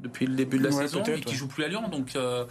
depuis 0.00 0.26
le 0.26 0.34
début 0.34 0.58
de 0.58 0.64
la 0.64 0.70
Ouais, 0.74 0.82
saison 0.82 1.02
et 1.04 1.20
qui 1.20 1.28
ouais. 1.30 1.34
joue 1.34 1.46
plus 1.48 1.64
à 1.64 1.68
Lyon. 1.68 1.88
Donc 1.88 2.16
euh, 2.16 2.44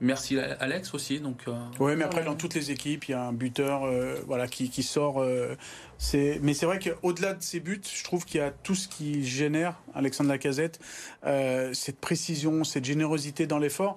merci 0.00 0.38
Alex 0.38 0.92
aussi. 0.94 1.20
Donc 1.20 1.42
euh, 1.48 1.52
Oui, 1.78 1.94
mais 1.96 2.04
après, 2.04 2.24
dans 2.24 2.34
toutes 2.34 2.54
les 2.54 2.70
équipes, 2.70 3.04
il 3.08 3.12
y 3.12 3.14
a 3.14 3.22
un 3.22 3.32
buteur 3.32 3.84
euh, 3.84 4.16
voilà, 4.26 4.48
qui, 4.48 4.70
qui 4.70 4.82
sort. 4.82 5.22
euh, 5.22 5.54
c'est... 5.98 6.40
Mais 6.42 6.52
c'est 6.54 6.66
vrai 6.66 6.78
qu'au-delà 6.78 7.34
de 7.34 7.42
ces 7.42 7.60
buts, 7.60 7.80
je 7.94 8.04
trouve 8.04 8.24
qu'il 8.24 8.40
y 8.40 8.42
a 8.42 8.50
tout 8.50 8.74
ce 8.74 8.88
qui 8.88 9.24
génère 9.24 9.76
Alexandre 9.94 10.30
Lacazette, 10.30 10.80
euh, 11.26 11.72
cette 11.74 11.98
précision, 12.00 12.64
cette 12.64 12.84
générosité 12.84 13.46
dans 13.46 13.58
l'effort, 13.58 13.96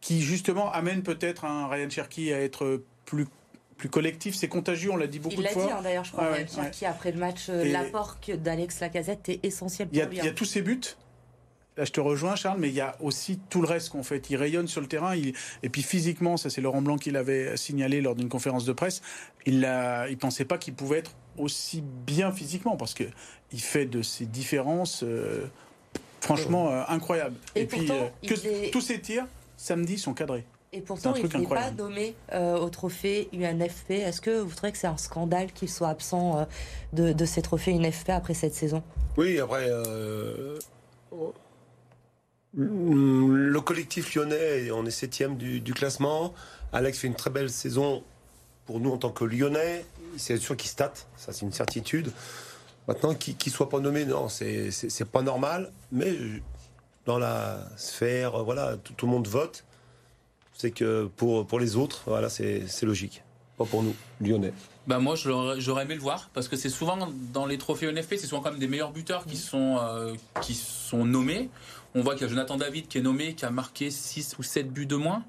qui 0.00 0.22
justement 0.22 0.72
amène 0.72 1.02
peut-être 1.02 1.44
un 1.44 1.68
Ryan 1.68 1.90
Cherky 1.90 2.32
à 2.32 2.40
être 2.40 2.82
plus, 3.04 3.26
plus 3.76 3.90
collectif. 3.90 4.34
C'est 4.34 4.48
contagieux, 4.48 4.90
on 4.92 4.96
l'a 4.96 5.06
dit 5.06 5.18
beaucoup 5.18 5.34
Il 5.34 5.38
de 5.40 5.42
l'a 5.44 5.50
fois. 5.50 5.66
dit 5.66 5.72
hein, 5.72 5.80
d'ailleurs, 5.82 6.04
je 6.04 6.12
crois, 6.12 6.24
Ouais, 6.24 6.32
Ryan 6.36 6.46
ouais, 6.46 6.54
Cherki, 6.54 6.86
après 6.86 7.12
le 7.12 7.18
match. 7.18 7.48
L'apport 7.48 8.16
d'Alex 8.38 8.80
Lacazette 8.80 9.28
est 9.28 9.44
essentiel 9.44 9.88
Il 9.92 9.98
y, 9.98 10.02
pour 10.02 10.12
il 10.14 10.16
y 10.16 10.20
a 10.20 10.24
hein. 10.24 10.32
tous 10.34 10.46
ces 10.46 10.62
buts. 10.62 10.80
Là, 11.76 11.84
je 11.84 11.92
te 11.92 12.00
rejoins, 12.00 12.34
Charles, 12.36 12.58
mais 12.58 12.68
il 12.68 12.74
y 12.74 12.80
a 12.80 12.96
aussi 13.00 13.38
tout 13.48 13.62
le 13.62 13.68
reste 13.68 13.90
qu'on 13.90 14.02
fait. 14.02 14.28
Il 14.28 14.36
rayonne 14.36 14.66
sur 14.68 14.80
le 14.80 14.86
terrain. 14.86 15.14
Il... 15.14 15.34
Et 15.62 15.68
puis 15.68 15.82
physiquement, 15.82 16.36
ça 16.36 16.50
c'est 16.50 16.60
Laurent 16.60 16.82
Blanc 16.82 16.96
qui 16.96 17.10
l'avait 17.10 17.56
signalé 17.56 18.00
lors 18.00 18.14
d'une 18.16 18.28
conférence 18.28 18.64
de 18.64 18.72
presse. 18.72 19.00
Il 19.46 19.60
ne 19.60 20.14
pensait 20.16 20.44
pas 20.44 20.58
qu'il 20.58 20.74
pouvait 20.74 20.98
être 20.98 21.12
aussi 21.38 21.80
bien 21.82 22.32
physiquement 22.32 22.76
parce 22.76 22.92
que 22.92 23.04
il 23.52 23.60
fait 23.60 23.86
de 23.86 24.02
ces 24.02 24.26
différences 24.26 25.02
euh, 25.04 25.46
franchement 26.20 26.70
euh, 26.70 26.82
incroyables. 26.88 27.36
Et 27.54 27.64
puis 27.66 27.86
pourtant, 27.86 28.10
que 28.26 28.34
il 28.34 28.46
est- 28.46 28.70
tous 28.72 28.80
ces 28.80 29.00
tirs 29.00 29.26
samedi 29.56 29.96
sont 29.96 30.12
cadrés. 30.12 30.44
Et 30.72 30.80
pourtant, 30.82 31.14
il 31.14 31.22
n'est 31.40 31.46
pas 31.48 31.70
nommé 31.72 32.14
euh, 32.32 32.56
au 32.58 32.68
trophée 32.68 33.28
UNFP. 33.32 33.90
Est-ce 33.92 34.20
que 34.20 34.38
vous 34.40 34.54
trouvez 34.54 34.70
que 34.70 34.78
c'est 34.78 34.86
un 34.86 34.96
scandale 34.96 35.52
qu'il 35.52 35.68
soit 35.68 35.88
absent 35.88 36.38
euh, 36.38 36.44
de, 36.92 37.12
de 37.12 37.24
ces 37.24 37.42
trophées 37.42 37.72
UNFP 37.72 38.10
après 38.10 38.34
cette 38.34 38.54
saison? 38.54 38.82
Oui, 39.16 39.40
après, 39.40 39.66
euh, 39.68 40.58
le 42.54 43.60
collectif 43.60 44.14
lyonnais, 44.14 44.70
on 44.70 44.84
est 44.86 44.90
septième 44.90 45.36
du, 45.36 45.60
du 45.60 45.74
classement. 45.74 46.34
Alex 46.72 46.98
fait 46.98 47.06
une 47.06 47.14
très 47.14 47.30
belle 47.30 47.50
saison 47.50 48.02
pour 48.66 48.80
nous 48.80 48.90
en 48.90 48.98
tant 48.98 49.10
que 49.10 49.24
lyonnais. 49.24 49.84
C'est 50.16 50.36
sûr 50.38 50.56
qu'il 50.56 50.70
state, 50.70 51.06
ça 51.16 51.32
c'est 51.32 51.44
une 51.44 51.52
certitude. 51.52 52.12
Maintenant, 52.88 53.14
qu'il 53.14 53.36
ne 53.46 53.50
soit 53.50 53.68
pas 53.68 53.78
nommé, 53.78 54.04
non, 54.04 54.28
c'est 54.28 55.10
pas 55.10 55.22
normal. 55.22 55.70
Mais 55.92 56.12
dans 57.06 57.18
la 57.18 57.68
sphère, 57.76 58.42
voilà, 58.42 58.76
tout, 58.76 59.06
le 59.06 59.12
monde 59.12 59.28
vote. 59.28 59.64
C'est 60.54 60.72
que 60.72 61.08
pour, 61.16 61.46
pour 61.46 61.60
les 61.60 61.76
autres, 61.76 62.02
voilà, 62.06 62.28
c'est 62.28 62.82
logique. 62.82 63.22
Pas 63.56 63.64
pour 63.64 63.82
nous, 63.82 63.94
lyonnais. 64.20 64.52
Bah 64.86 64.98
moi 64.98 65.14
j'aurais 65.14 65.82
aimé 65.82 65.94
le 65.94 66.00
voir 66.00 66.30
parce 66.32 66.48
que 66.48 66.56
c'est 66.56 66.70
souvent 66.70 66.96
dans 67.32 67.44
les 67.46 67.58
trophées 67.58 67.92
NFP 67.92 68.14
c'est 68.16 68.26
souvent 68.26 68.40
quand 68.40 68.50
même 68.50 68.58
des 68.58 68.66
meilleurs 68.66 68.90
buteurs 68.90 69.24
qui 69.26 69.36
sont 69.36 69.78
euh, 69.78 70.14
qui 70.40 70.54
sont 70.54 71.04
nommés. 71.04 71.50
On 71.94 72.02
voit 72.02 72.14
qu'il 72.14 72.22
y 72.22 72.26
a 72.26 72.28
Jonathan 72.28 72.56
David 72.56 72.88
qui 72.88 72.98
est 72.98 73.02
nommé 73.02 73.34
qui 73.34 73.44
a 73.44 73.50
marqué 73.50 73.90
6 73.90 74.36
ou 74.38 74.42
7 74.42 74.72
buts 74.72 74.86
de 74.86 74.96
moins. 74.96 75.24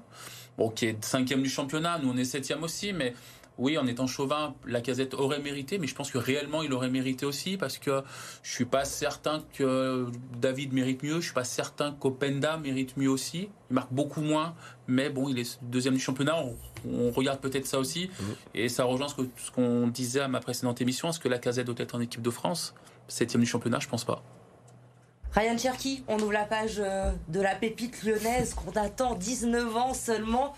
Bon 0.58 0.68
qui 0.68 0.86
est 0.86 1.04
cinquième 1.04 1.42
du 1.42 1.48
championnat, 1.48 1.98
nous 2.02 2.10
on 2.10 2.16
est 2.16 2.24
septième 2.24 2.62
aussi 2.62 2.92
mais 2.92 3.14
oui, 3.58 3.76
en 3.76 3.86
étant 3.86 4.06
chauvin, 4.06 4.54
la 4.66 4.80
casette 4.80 5.14
aurait 5.14 5.38
mérité, 5.38 5.78
mais 5.78 5.86
je 5.86 5.94
pense 5.94 6.10
que 6.10 6.18
réellement 6.18 6.62
il 6.62 6.72
aurait 6.72 6.88
mérité 6.88 7.26
aussi 7.26 7.56
parce 7.56 7.78
que 7.78 8.02
je 8.42 8.50
suis 8.50 8.64
pas 8.64 8.84
certain 8.84 9.42
que 9.52 10.06
David 10.38 10.72
mérite 10.72 11.02
mieux, 11.02 11.16
je 11.16 11.26
suis 11.26 11.34
pas 11.34 11.44
certain 11.44 11.92
qu'Openda 11.92 12.56
mérite 12.56 12.96
mieux 12.96 13.10
aussi. 13.10 13.50
Il 13.70 13.74
marque 13.74 13.92
beaucoup 13.92 14.22
moins, 14.22 14.54
mais 14.86 15.10
bon, 15.10 15.28
il 15.28 15.38
est 15.38 15.58
deuxième 15.62 15.94
du 15.94 16.00
championnat. 16.00 16.36
On, 16.90 17.10
regarde 17.10 17.40
peut-être 17.40 17.66
ça 17.66 17.78
aussi, 17.78 18.06
mmh. 18.06 18.24
et 18.54 18.68
ça 18.68 18.84
rejoint 18.84 19.06
ce 19.08 19.50
qu'on 19.50 19.86
disait 19.86 20.20
à 20.20 20.28
ma 20.28 20.40
précédente 20.40 20.80
émission. 20.80 21.10
Est-ce 21.10 21.20
que 21.20 21.28
la 21.28 21.38
casette 21.38 21.66
doit 21.66 21.76
être 21.78 21.94
en 21.94 22.00
équipe 22.00 22.22
de 22.22 22.30
France? 22.30 22.74
Septième 23.06 23.42
du 23.42 23.48
championnat, 23.48 23.78
je 23.78 23.88
pense 23.88 24.04
pas. 24.04 24.24
Ryan 25.34 25.58
Cherky, 25.58 26.04
on 26.08 26.18
ouvre 26.18 26.32
la 26.32 26.44
page 26.44 26.76
euh, 26.78 27.10
de 27.28 27.40
la 27.40 27.54
pépite 27.54 28.02
lyonnaise 28.04 28.54
qu'on 28.54 28.72
attend 28.72 29.14
19 29.14 29.76
ans 29.76 29.94
seulement. 29.94 30.54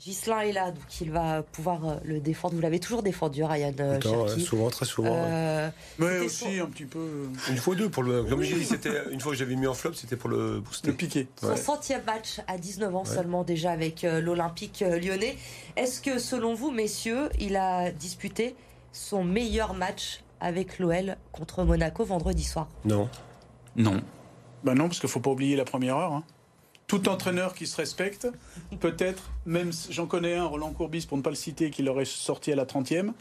Gislain 0.00 0.40
est 0.40 0.52
là, 0.52 0.70
donc 0.70 1.00
il 1.02 1.10
va 1.10 1.42
pouvoir 1.42 1.84
euh, 1.86 1.96
le 2.04 2.20
défendre. 2.20 2.54
Vous 2.54 2.62
l'avez 2.62 2.80
toujours 2.80 3.02
défendu, 3.02 3.44
Ryan 3.44 3.74
euh, 3.80 4.00
Cherky. 4.00 4.40
Souvent, 4.40 4.70
très 4.70 4.86
souvent. 4.86 5.14
Euh, 5.14 5.68
mais 5.98 6.20
aussi 6.20 6.58
un 6.58 6.66
petit 6.66 6.86
peu. 6.86 7.28
Une 7.50 7.58
fois 7.58 7.74
ou 7.74 7.76
deux 7.76 7.90
pour 7.90 8.02
le. 8.02 8.24
Comme 8.24 8.40
j'ai 8.40 8.54
dit, 8.54 8.64
c'était 8.64 9.10
une 9.10 9.20
fois 9.20 9.32
que 9.32 9.38
j'avais 9.38 9.56
mis 9.56 9.66
en 9.66 9.74
flop, 9.74 9.92
c'était 9.92 10.16
pour 10.16 10.30
le 10.30 10.60
booster. 10.60 10.88
Le 10.88 10.94
piquer. 10.94 11.28
Son 11.38 11.54
centième 11.54 12.02
match 12.04 12.40
à 12.46 12.56
19 12.56 12.96
ans 12.96 13.04
seulement 13.04 13.44
déjà 13.44 13.72
avec 13.72 14.02
l'Olympique 14.02 14.80
lyonnais. 14.80 15.36
Est-ce 15.76 16.00
que 16.00 16.18
selon 16.18 16.54
vous, 16.54 16.70
messieurs, 16.70 17.28
il 17.38 17.56
a 17.56 17.90
disputé 17.90 18.56
son 18.92 19.22
meilleur 19.22 19.74
match 19.74 20.22
avec 20.40 20.78
l'OL 20.78 21.16
contre 21.32 21.64
Monaco 21.64 22.04
vendredi 22.04 22.44
soir? 22.44 22.68
Non. 22.86 23.10
Non. 23.76 24.00
Ben 24.64 24.74
non, 24.74 24.88
parce 24.88 25.00
qu'il 25.00 25.08
faut 25.08 25.20
pas 25.20 25.30
oublier 25.30 25.56
la 25.56 25.64
première 25.64 25.96
heure. 25.96 26.12
Hein 26.12 26.24
tout 26.90 27.08
entraîneur 27.08 27.54
qui 27.54 27.68
se 27.68 27.76
respecte, 27.76 28.26
peut-être, 28.80 29.30
même 29.46 29.70
j'en 29.90 30.06
connais 30.06 30.34
un, 30.34 30.46
Roland 30.46 30.72
Courbis, 30.72 31.06
pour 31.06 31.16
ne 31.16 31.22
pas 31.22 31.30
le 31.30 31.36
citer, 31.36 31.70
qui 31.70 31.84
l'aurait 31.84 32.04
sorti 32.04 32.50
à 32.50 32.56
la 32.56 32.64
30e. 32.64 33.12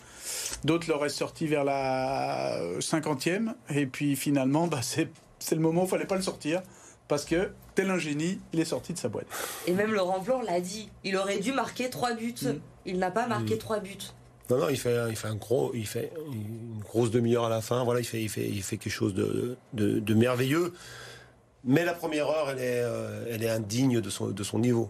D'autres 0.63 0.89
l'auraient 0.89 1.09
sorti 1.09 1.45
vers 1.45 1.63
la 1.63 2.59
50e. 2.79 3.53
Et 3.69 3.85
puis 3.85 4.15
finalement, 4.15 4.65
bah, 4.65 4.79
c'est 4.81 5.11
le 5.51 5.61
moment 5.61 5.83
où 5.83 5.85
il 5.85 5.89
fallait 5.89 6.07
pas 6.07 6.15
le 6.15 6.23
sortir. 6.23 6.63
Parce 7.07 7.25
que, 7.25 7.51
tel 7.75 7.91
un 7.91 7.99
génie, 7.99 8.39
il 8.53 8.59
est 8.59 8.65
sorti 8.65 8.93
de 8.93 8.97
sa 8.97 9.07
boîte. 9.07 9.27
Et 9.67 9.73
même 9.73 9.93
Laurent 9.93 10.19
Blanc 10.19 10.41
l'a 10.41 10.61
dit. 10.61 10.89
Il 11.03 11.15
aurait 11.15 11.37
dû 11.37 11.51
marquer 11.51 11.91
trois 11.91 12.13
buts. 12.13 12.33
Mm. 12.41 12.53
Il 12.87 12.97
n'a 12.97 13.11
pas 13.11 13.27
marqué 13.27 13.59
trois 13.59 13.79
buts. 13.79 13.97
Non, 14.49 14.57
non, 14.57 14.69
il 14.69 14.77
fait, 14.77 14.95
il 15.09 15.15
fait 15.15 15.27
un 15.27 15.35
gros, 15.35 15.71
il 15.75 15.85
fait 15.85 16.11
une 16.31 16.79
grosse 16.79 17.11
demi-heure 17.11 17.45
à 17.45 17.49
la 17.49 17.61
fin. 17.61 17.83
Voilà, 17.83 17.99
il 17.99 18.05
fait, 18.05 18.21
il 18.21 18.29
fait, 18.29 18.47
il 18.47 18.63
fait 18.63 18.77
quelque 18.77 18.93
chose 18.93 19.13
de, 19.13 19.57
de, 19.73 19.99
de 19.99 20.13
merveilleux. 20.13 20.73
Mais 21.63 21.85
la 21.85 21.93
première 21.93 22.27
heure, 22.27 22.49
elle 22.49 22.59
est, 22.59 22.81
euh, 22.81 23.25
elle 23.29 23.43
est 23.43 23.49
indigne 23.49 24.01
de 24.01 24.09
son, 24.09 24.27
de 24.27 24.43
son 24.43 24.59
niveau. 24.59 24.89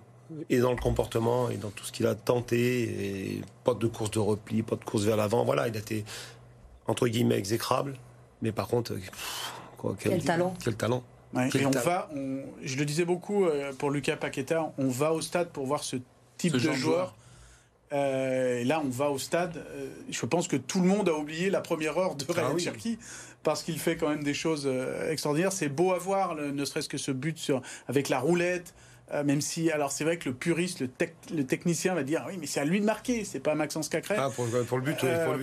Et 0.49 0.59
dans 0.59 0.71
le 0.71 0.77
comportement, 0.77 1.49
et 1.49 1.57
dans 1.57 1.71
tout 1.71 1.83
ce 1.83 1.91
qu'il 1.91 2.05
a 2.05 2.13
tenté, 2.13 2.83
et 2.83 3.41
pas 3.63 3.73
de 3.73 3.87
course 3.87 4.11
de 4.11 4.19
repli, 4.19 4.61
pas 4.61 4.75
de 4.75 4.83
course 4.83 5.03
vers 5.03 5.17
l'avant. 5.17 5.43
Voilà, 5.43 5.67
il 5.67 5.75
a 5.75 5.79
été, 5.79 6.05
entre 6.87 7.07
guillemets, 7.07 7.37
exécrable. 7.37 7.95
Mais 8.41 8.51
par 8.51 8.67
contre, 8.67 8.93
quel, 9.99 10.23
talent. 10.23 10.53
Quel 10.63 10.75
talent. 10.75 11.03
et 11.35 11.65
on 11.65 11.71
va, 11.71 12.09
je 12.63 12.77
le 12.77 12.85
disais 12.85 13.05
beaucoup 13.05 13.45
euh, 13.45 13.73
pour 13.73 13.91
Lucas 13.91 14.17
Paqueta, 14.17 14.71
on 14.77 14.87
va 14.87 15.13
au 15.13 15.21
stade 15.21 15.49
pour 15.49 15.65
voir 15.65 15.83
ce 15.83 15.97
type 16.37 16.53
de 16.53 16.71
joueur. 16.73 17.15
Euh, 17.91 18.59
et 18.59 18.63
là, 18.63 18.81
on 18.83 18.89
va 18.89 19.09
au 19.09 19.17
stade. 19.17 19.63
je 20.09 20.25
pense 20.25 20.47
que 20.47 20.55
tout 20.55 20.81
le 20.81 20.87
monde 20.87 21.09
a 21.09 21.13
oublié 21.13 21.49
la 21.49 21.61
première 21.61 21.97
heure 21.97 22.15
de 22.15 22.25
ah 22.29 22.33
Ryan 22.33 22.57
Cherky 22.57 22.99
parce 23.43 23.63
qu'il 23.63 23.79
fait 23.79 23.95
quand 23.95 24.09
même 24.09 24.23
des 24.23 24.33
choses 24.33 24.63
euh, 24.65 25.11
extraordinaires. 25.11 25.51
C'est 25.51 25.69
beau 25.69 25.93
à 25.93 25.97
voir, 25.97 26.35
ne 26.35 26.65
serait-ce 26.65 26.89
que 26.89 26.97
ce 26.97 27.11
but 27.11 27.37
sur, 27.37 27.61
avec 27.87 28.09
la 28.09 28.19
roulette. 28.19 28.73
Euh, 29.11 29.23
même 29.23 29.41
si, 29.41 29.71
alors 29.71 29.91
c'est 29.91 30.03
vrai 30.03 30.17
que 30.17 30.29
le 30.29 30.35
puriste, 30.35 30.81
le, 30.81 30.89
le, 31.35 31.43
technicien 31.43 31.95
va 31.95 32.03
dire 32.03 32.23
oui, 32.27 32.37
mais 32.39 32.45
c'est 32.45 32.59
à 32.59 32.65
lui 32.65 32.79
de 32.79 32.85
marquer, 32.85 33.25
c'est 33.25 33.39
pas 33.39 33.55
Maxence 33.55 33.89
Cacré. 33.89 34.15
Ah, 34.19 34.29
pour, 34.29 34.45
le 34.45 34.51
but, 34.51 34.67
pour 34.67 34.77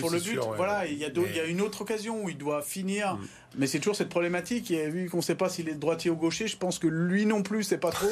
le 0.09 0.19
but, 0.21 0.39
voilà, 0.55 0.87
il 0.87 0.97
y, 0.97 1.03
a 1.03 1.09
il 1.09 1.35
y, 1.35 1.39
a 1.41 1.43
une 1.43 1.59
autre 1.59 1.81
occasion 1.81 2.23
où 2.23 2.29
il 2.29 2.37
doit 2.37 2.61
finir. 2.61 3.15
Mm. 3.15 3.27
Mais 3.55 3.67
c'est 3.67 3.79
toujours 3.79 3.95
cette 3.95 4.09
problématique. 4.09 4.71
Et 4.71 4.89
vu 4.89 5.09
qu'on 5.09 5.17
ne 5.17 5.21
sait 5.21 5.35
pas 5.35 5.49
s'il 5.49 5.69
est 5.69 5.73
droitier 5.73 6.11
ou 6.11 6.15
gaucher, 6.15 6.47
je 6.47 6.57
pense 6.57 6.79
que 6.79 6.87
lui 6.87 7.25
non 7.25 7.43
plus, 7.43 7.63
c'est 7.63 7.77
pas 7.77 7.91
trop. 7.91 8.07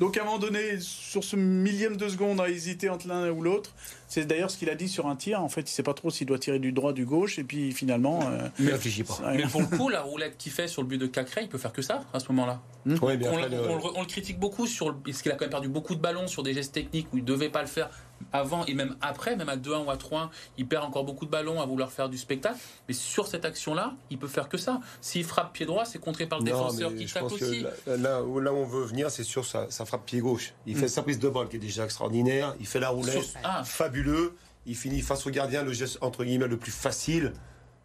Donc 0.00 0.16
à 0.16 0.22
un 0.22 0.24
moment 0.24 0.38
donné, 0.38 0.78
sur 0.80 1.24
ce 1.24 1.36
millième 1.36 1.96
de 1.96 2.08
seconde, 2.08 2.40
à 2.40 2.48
hésiter 2.48 2.88
entre 2.88 3.08
l'un 3.08 3.30
ou 3.30 3.42
l'autre. 3.42 3.72
C'est 4.08 4.24
d'ailleurs 4.24 4.50
ce 4.50 4.58
qu'il 4.58 4.68
a 4.68 4.74
dit 4.74 4.88
sur 4.88 5.06
un 5.06 5.14
tir. 5.14 5.42
En 5.42 5.48
fait, 5.48 5.62
il 5.62 5.72
sait 5.72 5.84
pas 5.84 5.94
trop 5.94 6.10
s'il 6.10 6.26
doit 6.26 6.38
tirer 6.38 6.58
du 6.58 6.72
droit, 6.72 6.92
du 6.92 7.06
gauche, 7.06 7.38
et 7.38 7.44
puis 7.44 7.72
finalement. 7.72 8.20
Euh, 8.28 8.48
mais 8.58 8.72
réfléchit 8.72 9.04
pas. 9.04 9.18
Mais 9.32 9.44
pour 9.44 9.60
le 9.60 9.66
coup, 9.76 9.88
la 9.88 10.02
roulette 10.02 10.36
qu'il 10.36 10.50
fait 10.50 10.66
sur 10.66 10.82
le 10.82 10.88
but 10.88 10.98
de 10.98 11.06
Cacré, 11.06 11.42
il 11.42 11.48
peut 11.48 11.58
faire 11.58 11.72
que 11.72 11.82
ça 11.82 12.02
à 12.12 12.18
ce 12.18 12.26
moment-là. 12.32 12.60
Hmm. 12.84 12.96
on, 13.00 13.08
le, 13.08 14.06
critique 14.06 14.38
beaucoup 14.38 14.66
sur 14.66 14.96
parce 14.96 15.22
qu'il 15.22 15.30
a 15.30 15.34
quand 15.34 15.44
même 15.44 15.50
perdu 15.50 15.68
beaucoup 15.68 15.94
de 15.94 16.00
ballons 16.00 16.26
sur 16.26 16.42
des 16.42 16.54
gestes 16.54 16.72
techniques 16.72 17.08
où 17.12 17.18
il 17.18 17.24
devait 17.24 17.50
pas 17.50 17.60
le 17.60 17.68
faire 17.68 17.90
avant 18.32 18.64
et 18.66 18.74
même 18.74 18.96
après, 19.00 19.36
même 19.36 19.48
à 19.48 19.56
2-1 19.56 19.84
ou 19.84 19.90
à 19.90 19.96
3-1, 19.96 20.28
il 20.58 20.66
perd 20.66 20.84
encore 20.84 21.04
beaucoup 21.04 21.26
de 21.26 21.30
ballons 21.30 21.60
à 21.60 21.66
vouloir 21.66 21.90
faire 21.90 22.08
du 22.08 22.18
spectacle. 22.18 22.58
Mais 22.88 22.94
sur 22.94 23.26
cette 23.26 23.44
action-là, 23.44 23.94
il 24.10 24.18
peut 24.18 24.28
faire 24.28 24.48
que 24.48 24.58
ça. 24.58 24.80
S'il 25.00 25.24
frappe 25.24 25.52
pied 25.52 25.66
droit, 25.66 25.84
c'est 25.84 25.98
contré 25.98 26.26
par 26.26 26.38
le 26.38 26.44
défenseur 26.44 26.94
qui 26.94 27.06
tape 27.06 27.24
aussi. 27.24 27.64
Là, 27.86 28.22
où, 28.22 28.38
on 28.38 28.64
veut 28.64 28.84
venir, 28.84 29.10
c'est 29.10 29.24
sur 29.24 29.44
sa, 29.44 29.68
frappe 29.68 30.06
pied 30.06 30.20
gauche. 30.20 30.54
Il 30.66 30.76
fait 30.76 30.86
hmm. 30.86 30.88
sa 30.88 31.02
prise 31.02 31.18
de 31.18 31.28
balle 31.28 31.48
qui 31.48 31.56
est 31.56 31.60
déjà 31.60 31.84
extraordinaire. 31.84 32.54
Il 32.60 32.66
fait 32.66 32.80
la 32.80 32.90
roulette, 32.90 33.34
ah. 33.42 33.62
fabuleux. 33.64 34.34
Il 34.66 34.76
finit 34.76 35.00
face 35.00 35.26
au 35.26 35.30
gardien, 35.30 35.62
le 35.62 35.72
geste 35.72 35.98
entre 36.00 36.24
guillemets 36.24 36.46
le 36.46 36.58
plus 36.58 36.72
facile. 36.72 37.32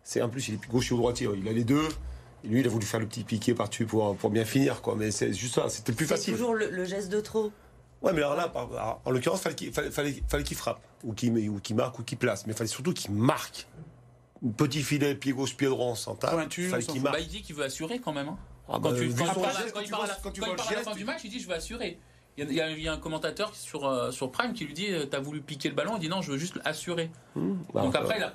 C'est 0.03 0.21
en 0.21 0.29
plus, 0.29 0.49
il 0.49 0.55
est 0.55 0.69
gaucher 0.69 0.93
ou 0.93 0.97
droitier. 0.97 1.27
Il 1.35 1.47
a 1.47 1.51
les 1.51 1.63
deux. 1.63 1.87
Et 2.45 2.47
lui, 2.47 2.59
il 2.59 2.65
a 2.67 2.69
voulu 2.69 2.85
faire 2.85 2.99
le 2.99 3.07
petit 3.07 3.23
piqué 3.23 3.55
par-dessus 3.55 3.85
pour, 3.85 4.15
pour 4.17 4.29
bien 4.29 4.45
finir, 4.45 4.81
quoi. 4.81 4.95
Mais 4.95 5.09
c'est 5.09 5.33
juste 5.33 5.55
ça, 5.55 5.67
c'était 5.67 5.93
plus 5.93 6.05
facile. 6.05 6.25
C'est 6.25 6.39
toujours 6.39 6.53
le, 6.53 6.85
geste 6.85 7.09
de 7.09 7.19
trop. 7.19 7.51
Ouais, 8.05 8.13
mais 8.13 8.21
alors 8.21 8.35
là, 8.35 8.51
en 9.03 9.09
l'occurrence, 9.09 9.43
il 9.59 9.73
fallait 9.73 10.13
qu'il 10.13 10.43
qu'il 10.43 10.57
frappe, 10.57 10.79
ou 11.03 11.13
qu'il 11.13 11.33
marque, 11.73 11.97
ou 11.97 12.03
qu'il 12.03 12.17
place. 12.19 12.45
Mais 12.45 12.53
il 12.53 12.55
fallait 12.55 12.67
surtout 12.67 12.93
qu'il 12.93 13.11
marque. 13.11 13.67
Petit 14.57 14.83
filet, 14.83 15.15
pied 15.15 15.31
gauche, 15.31 15.57
pied 15.57 15.67
droit, 15.67 15.95
il 15.95 16.69
fallait 16.69 16.83
qu'il 16.83 17.01
marque. 17.01 17.15
Bah, 17.15 17.19
il 17.19 17.27
dit 17.27 17.41
qu'il 17.41 17.55
veut 17.55 17.63
assurer 17.63 17.97
quand 17.97 18.13
même. 18.13 18.27
Hein. 18.27 18.37
Ah, 18.67 18.73
quand, 18.73 18.91
bah, 18.91 18.93
tu, 18.99 19.09
quand, 19.09 19.25
il 19.25 19.89
parle 19.91 20.59
à 20.59 20.73
la 20.73 20.81
fin 20.83 20.93
du 20.93 21.03
match, 21.03 21.21
il 21.23 21.31
dit 21.31 21.39
je 21.39 21.47
veux 21.47 21.55
assurer. 21.55 21.99
Il 22.37 22.51
y, 22.51 22.59
a, 22.59 22.91
un 22.91 22.97
commentateur 22.97 23.55
sur, 23.55 23.87
euh, 23.87 24.11
sur 24.11 24.29
Prime 24.29 24.53
qui 24.53 24.65
lui 24.65 24.73
dit 24.73 24.91
euh, 24.91 25.05
T'as 25.05 25.19
voulu 25.19 25.39
piquer 25.39 25.69
le 25.69 25.75
ballon 25.75 25.93
Il 25.95 26.01
dit 26.01 26.09
Non, 26.09 26.21
je 26.21 26.33
veux 26.33 26.37
juste 26.37 26.59
assurer. 26.65 27.09
Mmh. 27.35 27.53
Bah, 27.73 27.81
Donc 27.81 27.95
après, 27.95 28.19
là. 28.19 28.33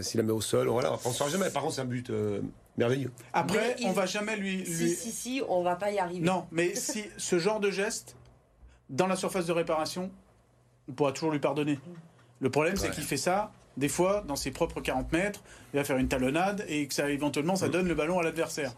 S'il 0.00 0.18
la 0.18 0.24
met 0.24 0.32
au 0.32 0.40
sol, 0.40 0.68
voilà, 0.68 0.96
on 1.04 1.08
ne 1.08 1.14
saura 1.14 1.28
jamais. 1.28 1.50
Par 1.50 1.62
contre, 1.62 1.74
c'est 1.74 1.80
un 1.80 1.86
but 1.86 2.10
euh, 2.10 2.40
merveilleux. 2.76 3.10
Après, 3.32 3.76
on 3.84 3.88
ne 3.88 3.94
va 3.94 4.06
jamais 4.06 4.36
lui, 4.36 4.58
lui. 4.58 4.66
Si, 4.66 4.94
si, 4.94 5.12
si, 5.12 5.42
on 5.48 5.62
va 5.62 5.76
pas 5.76 5.90
y 5.90 5.98
arriver. 5.98 6.24
Non, 6.24 6.46
mais 6.52 6.74
si 6.74 7.04
ce 7.18 7.38
genre 7.38 7.58
de 7.58 7.70
geste, 7.70 8.16
dans 8.92 9.08
la 9.08 9.16
surface 9.16 9.46
de 9.46 9.52
réparation, 9.52 10.10
on 10.88 10.92
pourra 10.92 11.12
toujours 11.12 11.32
lui 11.32 11.40
pardonner. 11.40 11.80
Le 12.40 12.50
problème, 12.50 12.76
c'est 12.76 12.90
qu'il 12.90 13.04
fait 13.04 13.16
ça, 13.16 13.50
des 13.76 13.88
fois, 13.88 14.22
dans 14.26 14.36
ses 14.36 14.50
propres 14.50 14.80
40 14.80 15.12
mètres, 15.12 15.42
il 15.72 15.78
va 15.78 15.84
faire 15.84 15.96
une 15.96 16.08
talonnade 16.08 16.64
et 16.68 16.86
que 16.86 16.94
ça, 16.94 17.10
éventuellement, 17.10 17.56
ça 17.56 17.68
mm. 17.68 17.70
donne 17.70 17.88
le 17.88 17.94
ballon 17.94 18.18
à 18.18 18.22
l'adversaire. 18.22 18.72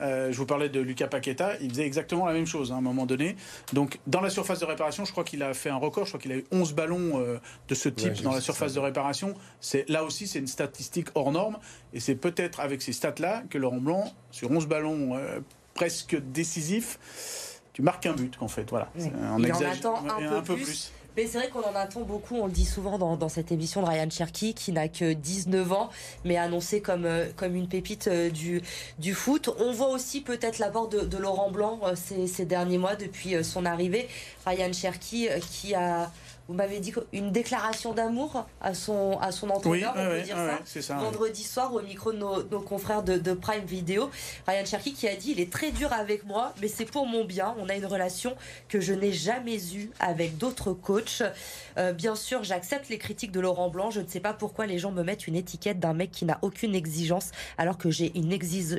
Euh, 0.00 0.32
je 0.32 0.36
vous 0.38 0.46
parlais 0.46 0.68
de 0.68 0.80
Lucas 0.80 1.08
Paqueta, 1.08 1.56
il 1.60 1.68
faisait 1.68 1.84
exactement 1.84 2.24
la 2.24 2.32
même 2.32 2.46
chose 2.46 2.72
hein, 2.72 2.76
à 2.76 2.78
un 2.78 2.82
moment 2.82 3.06
donné. 3.06 3.36
Donc, 3.72 3.98
dans 4.06 4.20
la 4.20 4.30
surface 4.30 4.58
de 4.60 4.64
réparation, 4.64 5.04
je 5.04 5.12
crois 5.12 5.24
qu'il 5.24 5.42
a 5.42 5.52
fait 5.52 5.68
un 5.68 5.76
record. 5.76 6.06
Je 6.06 6.10
crois 6.12 6.20
qu'il 6.20 6.32
a 6.32 6.36
eu 6.36 6.44
11 6.52 6.74
ballons 6.74 7.20
euh, 7.20 7.38
de 7.68 7.74
ce 7.74 7.88
type 7.88 8.22
dans 8.22 8.32
la 8.32 8.40
surface 8.40 8.72
de 8.74 8.80
réparation. 8.80 9.34
C'est 9.60 9.88
là 9.88 10.02
aussi, 10.02 10.26
c'est 10.26 10.38
une 10.38 10.46
statistique 10.46 11.08
hors 11.14 11.32
norme, 11.32 11.58
et 11.92 12.00
c'est 12.00 12.14
peut-être 12.14 12.60
avec 12.60 12.82
ces 12.82 12.92
stats-là 12.92 13.42
que 13.50 13.58
Laurent 13.58 13.80
Blanc, 13.80 14.12
sur 14.30 14.50
11 14.50 14.66
ballons 14.66 15.16
euh, 15.16 15.40
presque 15.74 16.16
décisifs, 16.32 16.98
tu 17.80 17.84
marques 17.84 18.04
un 18.04 18.12
but 18.12 18.34
en 18.40 18.48
fait. 18.48 18.68
Voilà. 18.68 18.90
Il 18.94 19.52
en 19.52 19.60
attend 19.62 20.04
un, 20.06 20.42
peu, 20.42 20.54
plus. 20.54 20.92
Mais 21.16 21.26
c'est 21.26 21.38
vrai 21.38 21.48
qu'on 21.48 21.62
en 21.62 21.74
attend 21.74 22.02
beaucoup, 22.02 22.36
on 22.36 22.46
le 22.46 22.52
dit 22.52 22.66
souvent 22.66 22.98
dans, 22.98 23.28
cette 23.30 23.50
émission 23.52 23.82
de 23.82 23.86
Ryan 23.86 24.10
Cherky, 24.10 24.52
qui 24.52 24.70
n'a 24.72 24.88
que 24.88 25.14
19 25.14 25.72
ans, 25.72 25.88
mais 26.26 26.36
annoncé 26.36 26.82
comme, 26.82 27.06
euh, 27.06 27.30
comme 27.36 27.56
une 27.56 27.68
pépite 27.68 28.08
euh, 28.08 28.28
du, 28.28 28.60
du 28.98 29.14
foot. 29.14 29.48
On 29.58 29.72
voit 29.72 29.88
aussi 29.88 30.20
peut-être 30.20 30.58
l'apport 30.58 30.88
de, 30.88 31.00
de, 31.00 31.16
Laurent 31.16 31.50
Blanc 31.50 31.80
euh, 31.84 31.94
ces, 31.96 32.26
ces, 32.26 32.44
derniers 32.44 32.78
mois 32.78 32.96
depuis 32.96 33.42
son 33.42 33.64
arrivée. 33.64 34.08
Ryan 34.46 34.72
Cherky 34.72 35.28
qui 35.50 35.74
a 35.74 36.10
vous 36.50 36.56
m'avez 36.56 36.80
dit 36.80 36.92
une 37.12 37.30
déclaration 37.30 37.94
d'amour 37.94 38.44
à 38.60 38.74
son, 38.74 39.16
à 39.20 39.30
son 39.30 39.50
entraîneur, 39.50 39.94
on 39.96 40.08
peut 40.08 40.22
dire 40.22 40.36
ça, 40.64 40.96
vendredi 40.96 41.44
soir 41.44 41.72
au 41.72 41.80
micro 41.80 42.12
de 42.12 42.18
nos, 42.18 42.42
confrères 42.60 43.04
de, 43.04 43.32
Prime 43.34 43.64
Video. 43.64 44.10
Ryan 44.48 44.64
Cherky 44.64 44.92
qui 44.92 45.06
a 45.06 45.14
dit 45.14 45.30
il 45.30 45.38
est 45.38 45.52
très 45.52 45.70
dur 45.70 45.92
avec 45.92 46.24
moi, 46.24 46.52
mais 46.60 46.66
c'est 46.66 46.86
pour 46.86 47.06
mon 47.06 47.24
bien. 47.24 47.54
On 47.60 47.68
a 47.68 47.76
une 47.76 47.86
relation 47.86 48.34
que 48.68 48.80
je 48.80 48.92
n'ai 48.92 49.12
jamais 49.12 49.58
eue 49.74 49.90
avec 50.00 50.38
d'autres 50.38 50.72
coachs. 50.72 51.22
Euh, 51.78 51.92
bien 51.92 52.16
sûr, 52.16 52.42
j'accepte 52.42 52.88
les 52.88 52.98
critiques 52.98 53.30
de 53.30 53.38
Laurent 53.38 53.70
Blanc. 53.70 53.92
Je 53.92 54.00
ne 54.00 54.08
sais 54.08 54.18
pas 54.18 54.34
pourquoi 54.34 54.66
les 54.66 54.80
gens 54.80 54.90
me 54.90 55.04
mettent 55.04 55.28
une 55.28 55.36
étiquette 55.36 55.78
d'un 55.78 55.94
mec 55.94 56.10
qui 56.10 56.24
n'a 56.24 56.40
aucune 56.42 56.74
exigence, 56.74 57.30
alors 57.58 57.78
que 57.78 57.90
j'ai 57.90 58.10
une, 58.18 58.36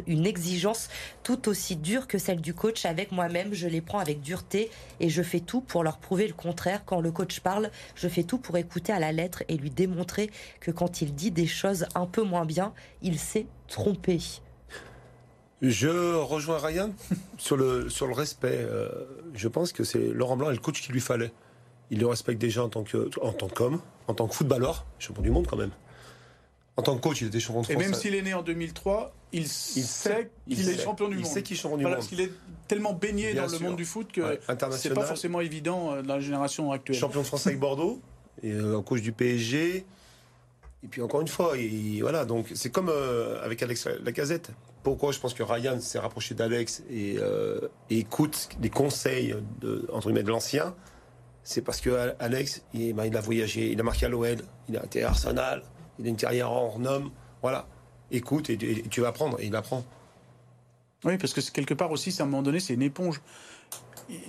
une 0.08 0.26
exigence 0.26 0.90
tout 1.24 1.48
aussi 1.48 1.78
dure 1.78 2.08
que 2.08 2.18
celle 2.18 2.42
du 2.42 2.54
coach 2.54 2.86
avec 2.86 3.14
moi-même. 3.14 3.54
Je 3.54 3.70
les 3.70 3.80
prends 3.80 4.00
avec 4.00 4.20
dureté 4.20 4.70
et 5.00 5.08
je 5.08 5.24
fais 5.24 5.40
tout 5.40 5.62
pour 5.62 5.86
leur 5.86 6.00
prouver 6.00 6.28
le 6.28 6.34
contraire. 6.34 6.84
Quand 6.86 7.00
le 7.00 7.12
coach 7.12 7.40
parle, 7.40 7.61
je 7.96 8.08
fais 8.08 8.24
tout 8.24 8.38
pour 8.38 8.58
écouter 8.58 8.94
à 8.94 9.00
la 9.00 9.12
lettre 9.12 9.44
et 9.48 9.58
lui 9.58 9.70
démontrer 9.70 10.30
que 10.60 10.72
quand 10.72 11.02
il 11.02 11.14
dit 11.14 11.32
des 11.32 11.48
choses 11.48 11.86
un 11.96 12.06
peu 12.06 12.24
moins 12.24 12.46
bien, 12.46 12.74
il 13.02 13.20
s'est 13.20 13.46
trompé. 13.68 14.20
Je 15.62 16.16
rejoins 16.16 16.58
Ryan 16.58 16.92
sur 17.38 17.56
le, 17.56 17.90
sur 17.90 18.08
le 18.08 18.14
respect. 18.14 18.58
Euh, 18.58 18.90
je 19.36 19.48
pense 19.48 19.72
que 19.72 19.84
c'est 19.84 20.00
Laurent 20.00 20.36
Blanc 20.36 20.50
est 20.50 20.56
le 20.56 20.60
coach 20.60 20.82
qu'il 20.82 20.94
lui 20.94 21.02
fallait. 21.02 21.32
il 21.92 22.00
le 22.00 22.08
respecte 22.08 22.42
déjà 22.42 22.64
en 22.64 22.70
tant 22.70 22.84
en 23.22 23.34
tant 23.34 23.48
qu'homme, 23.48 23.80
en 24.08 24.14
tant 24.16 24.28
que 24.28 24.34
footballeur, 24.34 24.86
champion 24.98 25.22
du 25.22 25.30
monde 25.30 25.46
quand 25.48 25.58
même. 25.58 25.72
En 26.82 26.84
tant 26.84 26.96
que 26.98 27.02
coach, 27.02 27.22
il 27.22 27.28
était 27.28 27.40
champion 27.40 27.62
de 27.62 27.68
Et 27.68 27.74
France. 27.74 27.84
même 27.84 27.94
s'il 27.94 28.16
est 28.16 28.22
né 28.22 28.34
en 28.34 28.42
2003, 28.42 29.14
il, 29.34 29.48
sait 29.48 30.30
il 30.48 30.56
qu'il 30.58 30.70
est 30.70 30.78
champion 30.78 31.08
du 31.08 31.16
Il 31.16 31.22
monde. 31.24 31.32
sait 31.32 31.44
qu'il 31.44 31.56
est 31.56 31.60
champion 31.60 31.78
du 31.78 31.84
Voilà, 31.84 31.98
monde. 31.98 32.04
parce 32.06 32.10
qu'il 32.10 32.22
est 32.22 32.32
tellement 32.68 32.94
baigné 32.94 33.34
Bien 33.34 33.46
dans 33.46 33.52
le 33.54 33.60
monde 33.60 33.76
du 33.78 33.86
foot 33.86 34.12
que 34.12 34.22
Ouais, 34.22 34.40
c'est 34.72 34.94
pas 34.94 35.04
forcément 35.06 35.42
évident 35.42 35.94
euh, 35.94 36.02
dans 36.02 36.16
la 36.16 36.20
génération 36.22 36.72
actuelle. 36.72 36.98
champion 36.98 37.22
de 37.22 37.26
France 37.28 37.46
avec 37.48 37.60
Bordeaux, 37.60 38.02
et 38.44 38.52
euh, 38.52 38.76
en 38.78 38.82
coach 38.84 39.02
du 39.02 39.12
PSG. 39.12 39.86
Et 40.84 40.88
puis 40.90 41.02
encore 41.04 41.22
une 41.22 41.28
fois, 41.28 41.56
il- 41.58 42.02
voilà, 42.02 42.26
donc 42.26 42.48
c'est 42.56 42.72
comme 42.72 42.90
euh, 42.90 43.44
avec 43.46 43.62
Alex 43.62 43.88
Lacazette. 44.04 44.50
Pourquoi 44.84 45.12
je 45.12 45.20
pense 45.20 45.36
que 45.36 45.44
Ryan 45.44 45.80
s'est 45.80 46.00
rapproché 46.00 46.34
d'Alex 46.34 46.82
et, 46.90 47.18
euh, 47.20 47.60
et 47.92 48.00
écoute 48.00 48.50
les 48.62 48.72
conseils 48.72 49.36
de, 49.62 49.88
entre 49.94 50.08
guillemets, 50.08 50.24
de 50.24 50.30
l'ancien 50.32 50.74
C'est 51.44 51.62
parce 51.62 51.82
que 51.82 52.14
Alex, 52.20 52.64
il, 52.74 52.94
ben, 52.94 53.06
il 53.06 53.16
a 53.16 53.22
voyagé, 53.22 53.72
il 53.72 53.80
a 53.80 53.84
marqué 53.84 54.08
à 54.08 54.10
l'OL, 54.10 54.38
il 54.70 54.78
a 54.78 54.84
été 54.86 55.04
à 55.04 55.10
Arsenal, 55.10 55.62
il 56.00 56.06
a 56.06 56.10
une 56.10 56.18
carrière 56.18 56.52
en 56.52 56.84
homme. 56.86 57.12
Voilà, 57.42 57.68
écoute 58.12 58.50
et, 58.50 58.58
tu 58.58 59.02
vas 59.02 59.10
apprendre, 59.10 59.40
et 59.40 59.48
il 59.48 59.56
apprend. 59.56 59.84
Oui, 61.04 61.18
parce 61.18 61.34
que 61.34 61.42
quelque 61.52 61.74
part 61.74 61.92
aussi, 61.92 62.16
à 62.20 62.24
un 62.24 62.26
moment 62.28 62.44
donné, 62.44 62.60
c'est 62.60 62.74
une 62.74 62.82
éponge. 62.84 63.22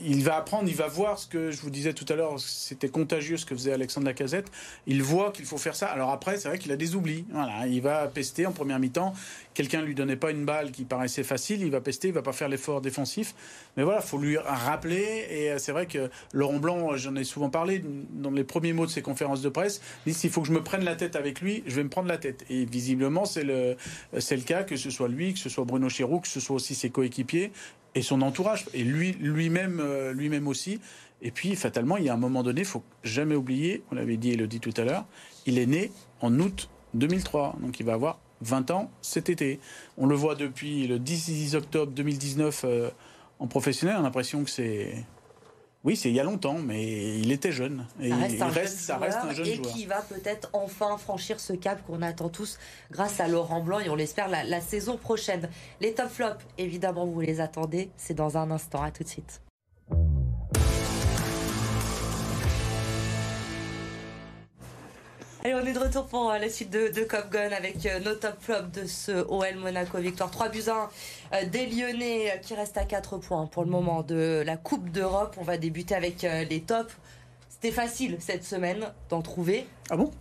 Il 0.04 0.22
va 0.22 0.36
apprendre, 0.36 0.68
il 0.68 0.76
va 0.76 0.86
voir 0.86 1.18
ce 1.18 1.26
que 1.26 1.50
je 1.50 1.60
vous 1.60 1.70
disais 1.70 1.92
tout 1.92 2.04
à 2.08 2.14
l'heure, 2.14 2.38
c'était 2.38 2.88
contagieux 2.88 3.36
ce 3.36 3.44
que 3.44 3.54
faisait 3.54 3.72
Alexandre 3.72 4.06
Lacazette. 4.06 4.50
Il 4.86 5.02
voit 5.02 5.32
qu'il 5.32 5.44
faut 5.44 5.58
faire 5.58 5.74
ça. 5.74 5.86
Alors 5.86 6.10
après, 6.10 6.36
c'est 6.36 6.48
vrai 6.48 6.58
qu'il 6.58 6.70
a 6.70 6.76
des 6.76 6.94
oublis. 6.94 7.24
Voilà, 7.32 7.66
il 7.66 7.82
va 7.82 8.06
pester 8.06 8.46
en 8.46 8.52
première 8.52 8.78
mi-temps. 8.78 9.12
Quelqu'un 9.54 9.82
lui 9.82 9.94
donnait 9.94 10.16
pas 10.16 10.30
une 10.30 10.44
balle 10.44 10.70
qui 10.70 10.84
paraissait 10.84 11.24
facile, 11.24 11.62
il 11.62 11.70
va 11.70 11.80
pester, 11.80 12.08
il 12.08 12.14
va 12.14 12.22
pas 12.22 12.32
faire 12.32 12.48
l'effort 12.48 12.80
défensif. 12.80 13.34
Mais 13.76 13.82
voilà, 13.82 14.00
faut 14.00 14.18
lui 14.18 14.38
rappeler. 14.38 15.26
Et 15.30 15.50
euh, 15.50 15.58
c'est 15.58 15.72
vrai 15.72 15.86
que 15.86 16.10
Laurent 16.32 16.58
Blanc, 16.58 16.96
j'en 16.96 17.16
ai 17.16 17.24
souvent 17.24 17.50
parlé 17.50 17.82
dans 18.12 18.30
les 18.30 18.44
premiers 18.44 18.72
mots 18.72 18.86
de 18.86 18.90
ses 18.90 19.02
conférences 19.02 19.42
de 19.42 19.48
presse, 19.48 19.80
dit 20.06 20.14
s'il 20.14 20.30
faut 20.30 20.42
que 20.42 20.48
je 20.48 20.52
me 20.52 20.62
prenne 20.62 20.84
la 20.84 20.94
tête 20.94 21.16
avec 21.16 21.40
lui, 21.40 21.64
je 21.66 21.74
vais 21.74 21.84
me 21.84 21.90
prendre 21.90 22.08
la 22.08 22.18
tête. 22.18 22.44
Et 22.48 22.64
visiblement, 22.66 23.24
c'est 23.24 23.44
le, 23.44 23.76
c'est 24.18 24.36
le 24.36 24.42
cas, 24.42 24.62
que 24.62 24.76
ce 24.76 24.90
soit 24.90 25.08
lui, 25.08 25.32
que 25.34 25.40
ce 25.40 25.48
soit 25.48 25.64
Bruno 25.64 25.88
Chéroux, 25.88 26.20
que 26.20 26.28
ce 26.28 26.40
soit 26.40 26.56
aussi 26.56 26.74
ses 26.74 26.90
coéquipiers 26.90 27.50
et 27.94 28.02
son 28.02 28.22
entourage 28.22 28.64
et 28.74 28.84
lui 28.84 29.16
lui-même 29.32 29.80
euh, 29.80 30.12
lui-même 30.12 30.48
aussi. 30.48 30.80
Et 31.20 31.30
puis 31.30 31.54
fatalement 31.56 31.96
il 31.96 32.04
y 32.04 32.08
a 32.08 32.14
un 32.14 32.18
moment 32.18 32.42
donné 32.42 32.62
il 32.62 32.66
faut 32.66 32.82
jamais 33.04 33.34
oublier 33.34 33.82
on 33.90 33.94
l'avait 33.94 34.16
dit 34.16 34.32
et 34.32 34.36
le 34.36 34.46
dit 34.46 34.60
tout 34.60 34.74
à 34.76 34.84
l'heure 34.84 35.06
il 35.46 35.58
est 35.58 35.66
né 35.66 35.92
en 36.20 36.36
août 36.40 36.68
2003 36.94 37.56
donc 37.60 37.78
il 37.78 37.86
va 37.86 37.94
avoir 37.94 38.18
20 38.42 38.70
ans 38.70 38.90
cet 39.00 39.30
été. 39.30 39.60
On 39.96 40.06
le 40.06 40.14
voit 40.14 40.34
depuis 40.34 40.86
le 40.86 40.98
10 40.98 41.54
octobre 41.54 41.92
2019 41.92 42.64
euh, 42.64 42.90
en 43.38 43.46
professionnel. 43.46 43.96
On 43.96 44.00
a 44.00 44.02
l'impression 44.02 44.44
que 44.44 44.50
c'est 44.50 45.04
oui 45.84 45.96
c'est 45.96 46.08
il 46.08 46.14
y 46.14 46.20
a 46.20 46.24
longtemps 46.24 46.58
mais 46.58 47.18
il 47.18 47.32
était 47.32 47.52
jeune 47.52 47.86
et 48.00 48.10
Ça 48.10 48.16
reste, 48.16 48.34
il 48.34 48.42
un, 48.42 48.46
reste, 48.48 48.76
jeune 48.76 48.78
ça 48.78 48.98
reste 48.98 49.18
un 49.22 49.32
jeune 49.32 49.46
et 49.46 49.54
joueur 49.56 49.72
qui 49.72 49.86
va 49.86 50.02
peut-être 50.02 50.50
enfin 50.52 50.96
franchir 50.98 51.40
ce 51.40 51.52
cap 51.52 51.84
qu'on 51.86 52.02
attend 52.02 52.28
tous 52.28 52.58
grâce 52.90 53.20
à 53.20 53.28
Laurent 53.28 53.60
Blanc 53.60 53.80
et 53.80 53.88
on 53.88 53.94
l'espère 53.94 54.28
la, 54.28 54.44
la 54.44 54.60
saison 54.60 54.96
prochaine. 54.96 55.48
Les 55.80 55.94
top 55.94 56.08
flops, 56.08 56.44
évidemment, 56.58 57.06
vous 57.06 57.20
les 57.20 57.40
attendez. 57.40 57.90
C'est 57.96 58.14
dans 58.14 58.36
un 58.36 58.50
instant. 58.50 58.82
À 58.82 58.90
tout 58.90 59.04
de 59.04 59.08
suite. 59.08 59.40
Allez, 65.44 65.54
on 65.54 65.66
est 65.66 65.72
de 65.72 65.78
retour 65.78 66.06
pour 66.06 66.30
euh, 66.30 66.38
la 66.38 66.48
suite 66.48 66.70
de, 66.70 66.88
de 66.88 67.02
Cop 67.02 67.28
Gun 67.30 67.50
avec 67.50 67.84
euh, 67.84 67.98
nos 67.98 68.14
top 68.14 68.36
flops 68.40 68.70
de 68.80 68.86
ce 68.86 69.10
OL 69.28 69.56
Monaco 69.56 69.98
victoire 69.98 70.30
3 70.30 70.50
buts 70.50 70.62
1 70.68 70.88
euh, 71.32 71.44
des 71.46 71.66
Lyonnais 71.66 72.40
qui 72.42 72.54
restent 72.54 72.78
à 72.78 72.84
4 72.84 73.18
points 73.18 73.46
pour 73.46 73.64
le 73.64 73.70
moment 73.70 74.02
de 74.02 74.44
la 74.46 74.56
Coupe 74.56 74.90
d'Europe. 74.90 75.34
On 75.38 75.42
va 75.42 75.58
débuter 75.58 75.96
avec 75.96 76.22
les 76.22 76.62
tops. 76.62 76.94
C'était 77.48 77.72
facile 77.72 78.18
cette 78.20 78.44
semaine 78.44 78.92
d'en 79.08 79.20
trouver. 79.20 79.66
ah 79.90 79.96
bon? 79.96 80.12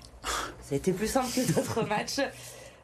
Ça 0.62 0.74
a 0.74 0.75
été 0.75 0.92
plus 0.92 1.08
simple 1.08 1.30
que 1.32 1.54
d'autres 1.54 1.84
matchs. 1.88 2.22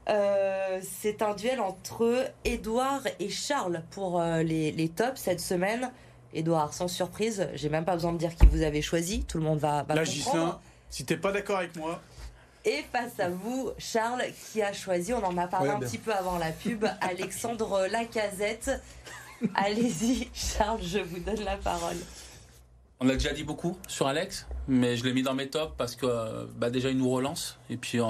Euh, 0.09 0.79
c'est 1.01 1.21
un 1.21 1.33
duel 1.33 1.59
entre 1.59 2.31
Edouard 2.45 3.01
et 3.19 3.29
Charles 3.29 3.81
pour 3.91 4.21
euh, 4.21 4.41
les, 4.43 4.71
les 4.71 4.89
tops 4.89 5.19
cette 5.19 5.41
semaine. 5.41 5.91
Edouard, 6.33 6.73
sans 6.73 6.87
surprise, 6.87 7.49
j'ai 7.55 7.69
même 7.69 7.83
pas 7.85 7.93
besoin 7.95 8.13
de 8.13 8.17
dire 8.17 8.35
qui 8.35 8.45
vous 8.45 8.61
avez 8.61 8.81
choisi, 8.81 9.23
tout 9.23 9.37
le 9.37 9.43
monde 9.43 9.59
va, 9.59 9.83
va 9.83 9.95
là 9.95 10.03
comprendre. 10.03 10.11
Gislain 10.11 10.59
si 10.89 11.03
t'es 11.05 11.17
pas 11.17 11.31
d'accord 11.31 11.57
avec 11.57 11.75
moi 11.75 11.99
Et 12.67 12.83
face 12.91 13.17
à 13.21 13.29
vous, 13.29 13.71
Charles, 13.77 14.23
qui 14.51 14.61
a 14.61 14.73
choisi, 14.73 15.13
on 15.13 15.23
en 15.23 15.37
a 15.37 15.47
parlé 15.47 15.69
Ouais, 15.69 15.75
un 15.75 15.79
bien. 15.79 15.87
petit 15.87 15.97
peu 15.97 16.11
avant 16.13 16.37
la 16.37 16.51
pub, 16.51 16.85
Alexandre 17.01 17.87
Lacazette. 17.89 18.71
Allez-y, 19.55 20.27
Charles, 20.33 20.81
je 20.83 20.99
vous 20.99 21.19
donne 21.19 21.45
la 21.45 21.55
parole. 21.55 21.95
On 22.99 23.07
a 23.07 23.13
déjà 23.13 23.31
dit 23.31 23.45
beaucoup 23.45 23.77
sur 23.87 24.07
Alex, 24.07 24.47
mais 24.67 24.97
je 24.97 25.05
l'ai 25.05 25.13
mis 25.13 25.21
dans 25.21 25.33
mes 25.33 25.47
tops 25.47 25.75
parce 25.77 25.95
que 25.95 26.45
bah, 26.57 26.69
déjà 26.69 26.89
il 26.89 26.97
nous 26.97 27.09
relance. 27.09 27.57
Et 27.69 27.77
puis 27.77 28.01
euh, 28.01 28.03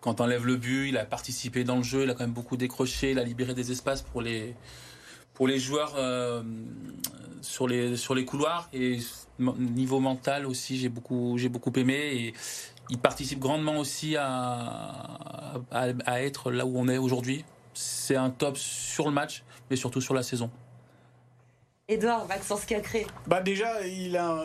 quand 0.00 0.18
on 0.22 0.24
enlève 0.24 0.46
le 0.46 0.56
but, 0.56 0.88
il 0.88 0.96
a 0.96 1.04
participé 1.04 1.62
dans 1.62 1.76
le 1.76 1.82
jeu, 1.82 2.04
il 2.04 2.10
a 2.10 2.14
quand 2.14 2.24
même 2.24 2.32
beaucoup 2.32 2.56
décroché, 2.56 3.10
il 3.10 3.18
a 3.18 3.24
libéré 3.24 3.52
des 3.52 3.70
espaces 3.70 4.00
pour 4.00 4.22
les, 4.22 4.54
pour 5.34 5.46
les 5.46 5.58
joueurs 5.58 5.92
euh, 5.98 6.42
sur, 7.42 7.68
les, 7.68 7.98
sur 7.98 8.14
les 8.14 8.24
couloirs. 8.24 8.70
Et 8.72 8.98
niveau 9.38 10.00
mental 10.00 10.46
aussi, 10.46 10.78
j'ai 10.78 10.88
beaucoup, 10.88 11.36
j'ai 11.36 11.48
beaucoup 11.48 11.72
aimé. 11.76 11.94
Et 12.14 12.34
il 12.90 12.98
participe 12.98 13.38
grandement 13.38 13.78
aussi 13.78 14.16
à, 14.16 14.24
à, 15.70 15.86
à 16.06 16.22
être 16.22 16.50
là 16.50 16.66
où 16.66 16.78
on 16.78 16.88
est 16.88 16.98
aujourd'hui. 16.98 17.44
C'est 17.74 18.16
un 18.16 18.30
top 18.30 18.56
sur 18.56 19.06
le 19.06 19.12
match, 19.12 19.44
mais 19.70 19.76
surtout 19.76 20.00
sur 20.00 20.14
la 20.14 20.22
saison. 20.22 20.50
Edouard, 21.88 22.26
Maxence 22.26 22.64
Cacré. 22.64 23.06
Bah 23.26 23.40
déjà, 23.40 23.86
il 23.86 24.16
a, 24.16 24.28
un- 24.30 24.44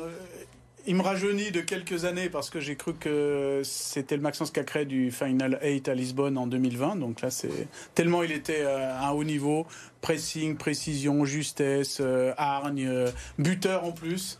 il 0.85 0.95
me 0.95 1.01
rajeunit 1.01 1.51
de 1.51 1.61
quelques 1.61 2.05
années 2.05 2.29
parce 2.29 2.49
que 2.49 2.59
j'ai 2.59 2.75
cru 2.75 2.93
que 2.93 3.61
c'était 3.65 4.15
le 4.15 4.21
Maxence 4.21 4.51
Cacré 4.51 4.85
du 4.85 5.11
Final 5.11 5.59
8 5.61 5.87
à 5.89 5.93
Lisbonne 5.93 6.37
en 6.37 6.47
2020. 6.47 6.97
Donc 6.97 7.21
là, 7.21 7.29
c'est 7.31 7.67
tellement 7.95 8.23
il 8.23 8.31
était 8.31 8.61
euh, 8.61 8.93
à 8.97 9.07
un 9.07 9.11
haut 9.11 9.23
niveau, 9.25 9.65
pressing, 10.01 10.55
précision, 10.57 11.25
justesse, 11.25 11.97
euh, 12.01 12.33
hargne, 12.37 12.85
euh, 12.87 13.09
buteur 13.37 13.83
en 13.83 13.91
plus. 13.91 14.39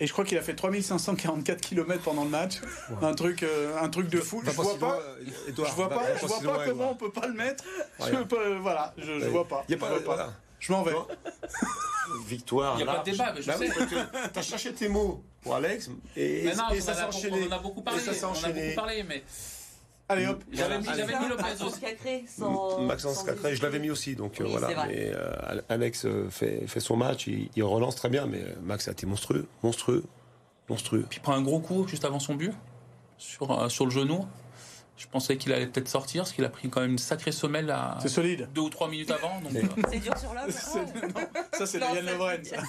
Et 0.00 0.06
je 0.06 0.12
crois 0.12 0.24
qu'il 0.24 0.38
a 0.38 0.42
fait 0.42 0.54
3544 0.54 1.60
km 1.60 2.02
pendant 2.04 2.22
le 2.24 2.30
match, 2.30 2.60
un 3.02 3.14
truc, 3.14 3.42
euh, 3.42 3.76
un 3.80 3.88
truc 3.88 4.08
de 4.08 4.20
fou. 4.20 4.40
Je 4.44 4.50
vois 4.50 4.78
pas, 4.78 5.00
je 5.56 5.62
vois 5.74 5.88
pas, 5.88 6.02
je 6.20 6.26
vois 6.26 6.40
pas 6.56 6.64
comment 6.66 6.92
on 6.92 6.94
peut 6.94 7.10
pas 7.10 7.26
le 7.26 7.34
mettre. 7.34 7.64
Je 7.98 8.04
Ouais. 8.14 8.24
peux, 8.24 8.54
voilà, 8.58 8.94
je, 8.96 9.04
je 9.18 9.24
Ouais. 9.24 9.28
vois 9.28 9.48
pas. 9.48 9.64
Il 9.68 9.72
y 9.72 9.74
a 9.74 9.78
Je 9.78 9.80
pas, 9.80 9.88
vois 9.90 9.98
pas. 9.98 10.04
voilà. 10.04 10.32
Je 10.60 10.72
m'en 10.72 10.82
vais. 10.84 10.92
Victoire. 12.26 12.76
Il 12.76 12.80
y 12.80 12.82
a 12.82 12.86
pas 12.86 12.92
large. 12.94 13.06
de 13.06 13.10
débat, 13.12 13.32
mais 13.34 13.42
je 13.42 13.46
Bah 13.48 13.54
oui, 13.60 13.68
sais. 13.68 13.74
parce 13.74 13.90
que 13.90 14.28
T'as 14.32 14.42
cherché 14.42 14.72
tes 14.72 14.88
mots 14.88 15.22
pour 15.42 15.54
Alex 15.56 15.90
et, 16.16 16.42
Mais 16.44 16.54
non, 16.54 16.70
et 16.70 16.80
ça 16.80 16.94
s'est 16.94 17.02
enchaîné. 17.02 17.46
on 17.48 17.52
en 17.52 17.56
a 17.56 17.58
beaucoup 17.58 17.82
parlé. 17.82 18.00
Et 18.00 18.04
ça 18.04 18.12
s'est 18.14 18.24
on 18.24 18.28
en 18.28 18.32
a 18.34 18.36
enchaîné. 18.36 18.62
beaucoup 18.70 18.76
parlé, 18.76 19.02
mais 19.02 19.22
Allez 20.10 20.26
hop. 20.26 20.42
j'avais 20.50 20.78
mis, 20.78 20.84
j'avais 20.86 21.18
mis 21.18 21.28
Lopez 21.28 21.42
Maxence 21.42 21.68
aussi. 21.72 21.80
Cacré, 21.80 22.24
sans. 22.26 22.80
Maxence 22.80 23.16
sans 23.16 23.24
Cacré, 23.24 23.54
je 23.54 23.62
l'avais 23.62 23.78
mis 23.78 23.90
aussi. 23.90 24.14
Donc 24.14 24.40
euh, 24.40 24.44
Oui, 24.44 24.50
voilà. 24.52 24.86
Mais 24.86 25.10
euh, 25.14 25.60
Alex 25.68 26.06
euh, 26.06 26.28
fait, 26.30 26.66
fait 26.66 26.80
son 26.80 26.96
match, 26.96 27.26
il, 27.26 27.50
il 27.56 27.62
relance 27.62 27.96
très 27.96 28.08
bien, 28.08 28.26
mais 28.26 28.42
Max 28.62 28.88
a 28.88 28.92
été 28.92 29.04
monstrueux, 29.06 29.46
monstrueux, 29.62 30.04
monstrueux. 30.68 31.04
Puis 31.10 31.18
il 31.18 31.22
prend 31.22 31.34
un 31.34 31.42
gros 31.42 31.60
coup 31.60 31.86
juste 31.86 32.04
avant 32.06 32.20
son 32.20 32.34
but 32.36 32.52
sur, 33.18 33.50
euh, 33.50 33.68
sur 33.68 33.84
le 33.84 33.90
genou. 33.90 34.24
Je 34.96 35.06
pensais 35.06 35.36
qu'il 35.36 35.52
allait 35.52 35.68
peut-être 35.68 35.86
sortir, 35.88 36.22
parce 36.22 36.32
qu'il 36.32 36.44
a 36.44 36.48
pris 36.48 36.68
quand 36.68 36.80
même 36.80 36.90
une 36.90 36.98
sacrée 36.98 37.30
semelle 37.30 37.70
à 37.70 37.98
C'est 38.02 38.08
solide. 38.08 38.48
deux 38.52 38.62
ou 38.62 38.68
trois 38.68 38.88
minutes 38.88 39.12
avant. 39.12 39.40
Donc, 39.42 39.54
euh, 39.54 39.62
C'est 39.92 40.00
dur 40.00 40.16
sur 40.18 40.34
l'homme. 40.34 40.48
Non, 41.14 41.20
ça, 41.52 41.66
c'est 41.66 41.78
Yann 41.94 42.44
ça. 42.44 42.56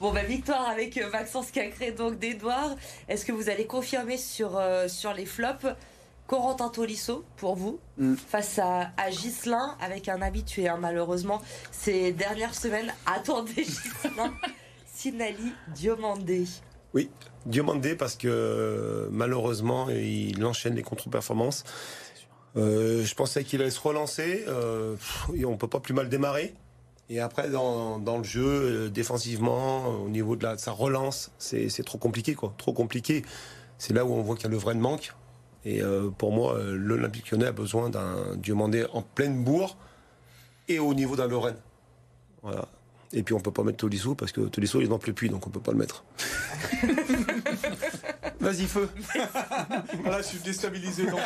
Bon, 0.00 0.12
bah, 0.12 0.22
victoire 0.22 0.68
avec 0.68 0.96
euh, 0.96 1.10
Maxence 1.10 1.50
Cacré, 1.50 1.90
donc 1.92 2.18
d'Edouard. 2.18 2.76
Est-ce 3.08 3.24
que 3.24 3.32
vous 3.32 3.48
allez 3.50 3.66
confirmer 3.66 4.16
sur, 4.16 4.56
euh, 4.56 4.86
sur 4.88 5.12
les 5.12 5.26
flops? 5.26 5.66
Corentin 6.28 6.68
Tolisso, 6.68 7.24
pour 7.38 7.56
vous, 7.56 7.80
Mm. 7.96 8.14
face 8.14 8.58
à, 8.58 8.90
à 8.98 9.10
Ghislain, 9.10 9.76
avec 9.80 10.08
un 10.08 10.20
habitué, 10.20 10.68
hein, 10.68 10.76
malheureusement, 10.78 11.40
ces 11.72 12.12
dernières 12.12 12.54
semaines. 12.54 12.92
Attendez, 13.06 13.54
Ghislain, 13.64 14.34
Sinali 14.94 15.52
Diomandé. 15.74 16.44
Oui, 16.94 17.10
Diomandé 17.46 17.94
parce 17.94 18.14
que 18.14 18.28
euh, 18.28 19.08
malheureusement 19.10 19.88
il 19.90 20.42
enchaîne 20.44 20.74
les 20.74 20.82
contre-performances. 20.82 21.64
Euh, 22.56 23.04
je 23.04 23.14
pensais 23.14 23.44
qu'il 23.44 23.60
allait 23.62 23.70
se 23.70 23.80
relancer. 23.80 24.44
euh, 24.48 24.94
pff, 24.96 25.26
et 25.34 25.44
on 25.44 25.56
peut 25.56 25.68
pas 25.68 25.80
plus 25.80 25.94
mal 25.94 26.08
démarrer. 26.08 26.54
Et 27.10 27.20
après 27.20 27.48
dans, 27.48 27.98
le 27.98 28.22
jeu 28.22 28.46
euh, 28.46 28.90
défensivement, 28.90 29.84
euh, 29.84 30.04
au 30.04 30.08
niveau 30.08 30.36
de, 30.36 30.44
la, 30.44 30.58
sa 30.58 30.72
relance, 30.72 31.30
c'est 31.38 31.84
trop 31.84 31.98
compliqué 31.98 32.34
quoi, 32.34 32.54
trop 32.58 32.72
compliqué. 32.72 33.24
C'est 33.78 33.94
là 33.94 34.04
où 34.04 34.12
on 34.12 34.22
voit 34.22 34.34
qu'il 34.36 34.44
y 34.44 34.48
a 34.48 34.50
le 34.50 34.56
vrai 34.56 34.74
manque. 34.74 35.14
Et 35.64 35.82
euh, 35.82 36.10
pour 36.10 36.32
moi, 36.32 36.58
l'Olympique 36.62 37.30
Lyonnais 37.30 37.46
a 37.46 37.52
besoin 37.52 37.90
d'un 37.90 38.36
Diomandé 38.36 38.86
en 38.92 39.02
pleine 39.02 39.42
bourre 39.42 39.76
et 40.68 40.78
au 40.78 40.94
niveau 40.94 41.16
d'un 41.16 41.26
Lorraine. 41.26 41.58
Voilà. 42.42 42.66
Et 43.12 43.22
puis 43.22 43.34
on 43.34 43.40
peut 43.40 43.50
pas 43.52 43.62
mettre 43.62 43.78
Tolisso 43.78 44.14
parce 44.14 44.32
que 44.32 44.42
Tolisso 44.42 44.80
il 44.80 44.84
est 44.84 44.88
dans 44.88 45.00
le 45.04 45.12
pluie 45.12 45.30
donc 45.30 45.46
on 45.46 45.50
peut 45.50 45.60
pas 45.60 45.72
le 45.72 45.78
mettre. 45.78 46.04
Vas-y, 48.40 48.66
feu. 48.66 48.88
voilà, 50.02 50.18
je 50.18 50.26
suis 50.26 50.38
déstabilisé. 50.38 51.06
Donc, 51.06 51.20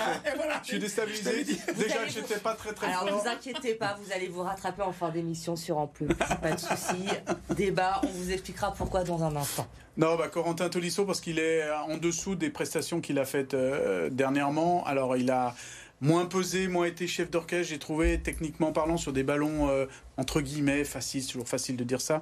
je 0.62 0.66
suis 0.68 0.78
déstabilisé. 0.78 1.44
Déjà, 1.76 2.06
je 2.08 2.20
n'étais 2.20 2.38
pas 2.38 2.54
très 2.54 2.72
très 2.72 2.86
Alors, 2.86 3.00
fort. 3.00 3.10
ne 3.10 3.22
vous 3.22 3.28
inquiétez 3.28 3.74
pas, 3.74 3.98
vous 4.02 4.12
allez 4.12 4.28
vous 4.28 4.42
rattraper 4.42 4.82
en 4.82 4.92
fin 4.92 5.10
d'émission 5.10 5.54
sur 5.56 5.78
En 5.78 5.86
Plus. 5.86 6.06
Pas 6.06 6.52
de 6.52 6.58
souci. 6.60 7.08
Débat, 7.54 8.00
on 8.04 8.08
vous 8.08 8.30
expliquera 8.32 8.72
pourquoi 8.72 9.04
dans 9.04 9.22
un 9.22 9.36
instant. 9.36 9.66
Non, 9.98 10.16
bah, 10.16 10.28
Corentin 10.28 10.70
Tolisso, 10.70 11.04
parce 11.04 11.20
qu'il 11.20 11.38
est 11.38 11.70
en 11.70 11.98
dessous 11.98 12.34
des 12.34 12.48
prestations 12.48 13.02
qu'il 13.02 13.18
a 13.18 13.26
faites 13.26 13.52
euh, 13.52 14.08
dernièrement. 14.10 14.84
Alors, 14.86 15.16
il 15.18 15.30
a 15.30 15.54
moins 16.02 16.26
pesé, 16.26 16.68
moins 16.68 16.84
été 16.84 17.06
chef 17.06 17.30
d'orchestre, 17.30 17.70
j'ai 17.70 17.78
trouvé, 17.78 18.20
techniquement 18.20 18.72
parlant, 18.72 18.98
sur 18.98 19.12
des 19.14 19.22
ballons 19.22 19.70
euh, 19.70 19.86
entre 20.18 20.40
guillemets 20.42 20.84
faciles, 20.84 21.22
c'est 21.22 21.32
toujours 21.32 21.48
facile 21.48 21.76
de 21.76 21.84
dire 21.84 22.00
ça. 22.00 22.20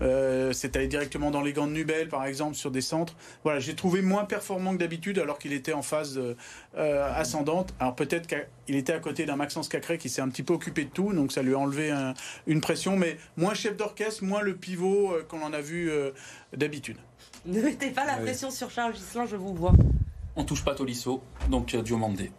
Euh, 0.00 0.52
c'est 0.52 0.76
allé 0.76 0.86
directement 0.86 1.30
dans 1.32 1.40
les 1.40 1.52
gants 1.52 1.66
de 1.66 1.72
Nubel, 1.72 2.08
par 2.08 2.24
exemple, 2.26 2.54
sur 2.54 2.70
des 2.70 2.82
centres. 2.82 3.16
Voilà, 3.42 3.58
j'ai 3.58 3.74
trouvé 3.74 4.02
moins 4.02 4.24
performant 4.24 4.72
que 4.74 4.78
d'habitude, 4.78 5.18
alors 5.18 5.38
qu'il 5.38 5.52
était 5.52 5.72
en 5.72 5.82
phase 5.82 6.20
euh, 6.76 7.14
ascendante. 7.16 7.74
Alors 7.80 7.96
peut-être 7.96 8.26
qu'il 8.28 8.76
était 8.76 8.92
à 8.92 9.00
côté 9.00 9.24
d'un 9.26 9.36
Maxence 9.36 9.68
Cacré 9.68 9.98
qui 9.98 10.08
s'est 10.08 10.20
un 10.22 10.28
petit 10.28 10.42
peu 10.42 10.52
occupé 10.52 10.84
de 10.84 10.90
tout, 10.90 11.12
donc 11.12 11.32
ça 11.32 11.42
lui 11.42 11.54
a 11.54 11.58
enlevé 11.58 11.90
un- 11.90 12.14
une 12.46 12.60
pression, 12.60 12.96
mais 12.96 13.16
moins 13.36 13.54
chef 13.54 13.76
d'orchestre, 13.76 14.22
moins 14.24 14.42
le 14.42 14.54
pivot 14.54 15.12
euh, 15.12 15.24
qu'on 15.26 15.42
en 15.42 15.52
a 15.54 15.60
vu 15.60 15.90
euh, 15.90 16.10
d'habitude. 16.54 16.98
Ne 17.46 17.60
mettez 17.62 17.90
pas 17.90 18.04
la 18.04 18.18
pression 18.18 18.50
sur 18.50 18.70
Charles 18.70 18.94
Gislin, 18.94 19.26
je 19.26 19.36
vous 19.36 19.54
vois. 19.54 19.72
On 20.36 20.44
touche 20.44 20.64
pas 20.64 20.74
Tolisso, 20.74 21.22
donc 21.50 21.74
Diomandé. 21.74 22.30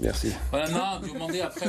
Merci. 0.00 0.32
Voilà, 0.50 0.68
non, 0.70 1.00
Diomandé, 1.06 1.40
après, 1.40 1.66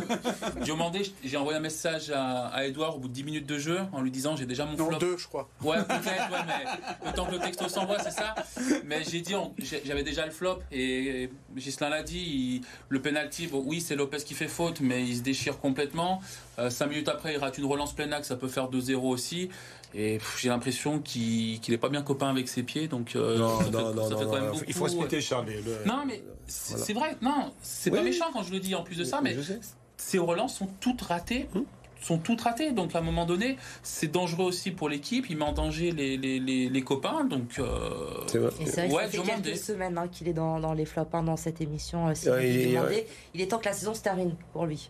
Diomandé, 0.61 1.01
j'ai 1.23 1.37
envoyé 1.37 1.57
un 1.57 1.61
message 1.61 2.11
à, 2.11 2.47
à 2.47 2.65
Edouard 2.65 2.95
au 2.95 2.99
bout 2.99 3.07
de 3.07 3.13
10 3.13 3.23
minutes 3.23 3.45
de 3.45 3.57
jeu 3.57 3.79
en 3.91 4.01
lui 4.01 4.11
disant 4.11 4.35
j'ai 4.35 4.45
déjà 4.45 4.65
mon 4.65 4.77
Non, 4.77 4.87
flop. 4.87 4.99
deux, 4.99 5.17
je 5.17 5.27
crois. 5.27 5.49
Ouais, 5.63 5.77
peut-être, 5.83 6.31
ouais, 6.31 6.39
mais 6.47 7.07
le 7.09 7.13
temps 7.15 7.25
que 7.25 7.31
le 7.33 7.39
texto 7.39 7.67
s'envoie, 7.67 7.99
c'est 7.99 8.11
ça. 8.11 8.35
Mais 8.85 9.03
j'ai 9.03 9.21
dit, 9.21 9.33
j'avais 9.85 10.03
déjà 10.03 10.25
le 10.25 10.31
flop 10.31 10.59
et 10.71 11.29
Gislain 11.55 11.89
l'a 11.89 12.03
dit, 12.03 12.19
il- 12.19 12.61
le 12.89 13.01
penalty, 13.01 13.47
bon, 13.47 13.63
oui, 13.65 13.81
c'est 13.81 13.95
Lopez 13.95 14.17
qui 14.23 14.33
fait 14.33 14.47
faute, 14.47 14.79
mais 14.81 15.03
il 15.05 15.17
se 15.17 15.21
déchire 15.21 15.59
complètement. 15.59 16.21
Euh, 16.57 16.69
cinq 16.69 16.87
minutes 16.87 17.09
après, 17.09 17.33
il 17.33 17.37
rate 17.37 17.57
une 17.57 17.65
relance 17.65 17.93
pleine 17.93 18.13
axe, 18.13 18.27
ça 18.27 18.35
peut 18.35 18.47
faire 18.49 18.69
2-0 18.69 19.09
aussi. 19.09 19.49
Et 19.95 20.19
j'ai 20.37 20.49
l'impression 20.49 20.99
qu'il 20.99 21.59
qu'il 21.61 21.73
est 21.73 21.77
pas 21.79 21.89
bien 21.89 22.03
copain 22.03 22.29
avec 22.29 22.47
ses 22.47 22.61
pieds, 22.63 22.87
donc 22.87 23.15
euh. 23.15 23.37
Il 24.67 24.73
faut 24.73 24.83
respecter 24.85 25.19
Charles. 25.21 25.47
le- 25.47 25.85
Non, 25.87 26.03
mais 26.05 26.23
c'est 26.47 26.93
vrai, 26.93 27.15
non, 27.21 27.51
c'est 27.61 27.89
Oui, 27.91 27.97
pas 27.97 28.03
méchant 28.03 28.25
quand 28.31 28.43
je 28.43 28.51
le 28.51 28.59
dis 28.59 28.75
en 28.75 28.83
plus 28.83 28.97
de 28.97 29.03
ça, 29.03 29.19
mais 29.21 29.35
ces 29.97 30.17
relances 30.19 30.55
sont 30.57 30.67
toutes 30.79 31.01
ratées. 31.01 31.47
Hmm. 31.53 31.61
sont 32.01 32.17
toutes 32.17 32.39
ratées. 32.41 32.71
Donc 32.71 32.95
à 32.95 32.99
un 32.99 33.01
moment 33.01 33.25
donné, 33.25 33.57
c'est 33.83 34.07
dangereux 34.11 34.45
aussi 34.45 34.71
pour 34.71 34.87
l'équipe. 34.89 35.25
Il 35.29 35.37
met 35.37 35.43
en 35.43 35.51
danger 35.51 35.91
les, 35.91 36.15
les, 36.17 36.39
les, 36.39 36.69
les 36.69 36.81
copains. 36.81 37.25
Donc 37.25 37.59
euh, 37.59 37.89
C'est 38.27 38.37
vrai. 38.37 38.51
C'est 38.65 38.87
Ouais, 38.91 39.03
ça 39.05 39.09
fait 39.09 39.41
quelques 39.41 39.57
semaines 39.57 39.97
hein, 39.97 40.07
qu'il 40.07 40.27
est 40.29 40.33
dans, 40.33 40.59
dans 40.61 40.73
les 40.73 40.85
flops 40.85 41.13
hein, 41.13 41.23
dans 41.23 41.35
cette 41.35 41.59
émission. 41.61 42.07
euh, 42.07 42.13
si 42.15 42.29
Ouais, 42.29 42.37
vous 42.39 42.45
il 42.47 42.59
est- 42.67 42.73
demandez. 42.75 43.07
Il 43.33 43.41
est 43.41 43.47
temps 43.47 43.57
que 43.59 43.65
la 43.65 43.73
saison 43.73 43.93
se 43.93 44.01
termine 44.01 44.35
pour 44.53 44.65
lui. 44.65 44.89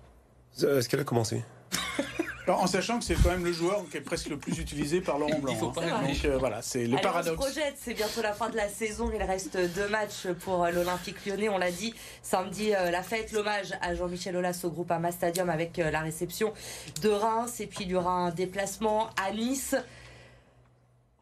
Euh, 0.61 0.77
Est-ce 0.79 0.87
qu'elle 0.89 0.99
a 0.99 1.03
commencé? 1.05 1.41
Alors, 2.49 2.63
en 2.63 2.67
sachant 2.67 2.97
que 2.97 3.05
c'est 3.05 3.13
quand 3.13 3.29
même 3.29 3.45
le 3.45 3.53
joueur 3.53 3.83
qui 3.91 3.97
est 3.97 4.01
presque 4.01 4.25
le 4.27 4.39
plus 4.39 4.57
utilisé 4.57 5.01
par 5.01 5.19
Laurent 5.19 5.37
Blanc. 5.37 5.51
Il 5.53 5.59
faut 5.59 5.67
hein. 5.67 5.71
pas. 5.75 5.81
Donc 6.07 6.25
euh, 6.25 6.35
voilà, 6.39 6.63
c'est 6.63 6.79
le 6.79 6.85
Allez, 6.85 6.95
on 6.95 6.97
se 6.97 7.03
paradoxe. 7.03 7.35
projette, 7.35 7.75
c'est 7.79 7.93
bientôt 7.93 8.23
la 8.23 8.33
fin 8.33 8.49
de 8.49 8.55
la 8.57 8.67
saison. 8.67 9.11
Il 9.13 9.21
reste 9.21 9.55
deux 9.75 9.87
matchs 9.87 10.25
pour 10.43 10.63
euh, 10.63 10.71
l'Olympique 10.71 11.23
lyonnais. 11.27 11.47
On 11.49 11.59
l'a 11.59 11.69
dit, 11.69 11.93
samedi, 12.23 12.73
euh, 12.73 12.89
la 12.89 13.03
fête, 13.03 13.31
l'hommage 13.33 13.73
à 13.81 13.93
Jean-Michel 13.93 14.35
Aulas 14.35 14.61
au 14.63 14.71
groupe 14.71 14.89
Ama 14.89 15.11
Stadium 15.11 15.47
avec 15.47 15.77
euh, 15.77 15.91
la 15.91 15.99
réception 15.99 16.51
de 17.03 17.09
Reims. 17.09 17.59
Et 17.59 17.67
puis 17.67 17.83
il 17.83 17.91
y 17.91 17.95
aura 17.95 18.13
un 18.13 18.31
déplacement 18.31 19.11
à 19.23 19.31
Nice. 19.31 19.75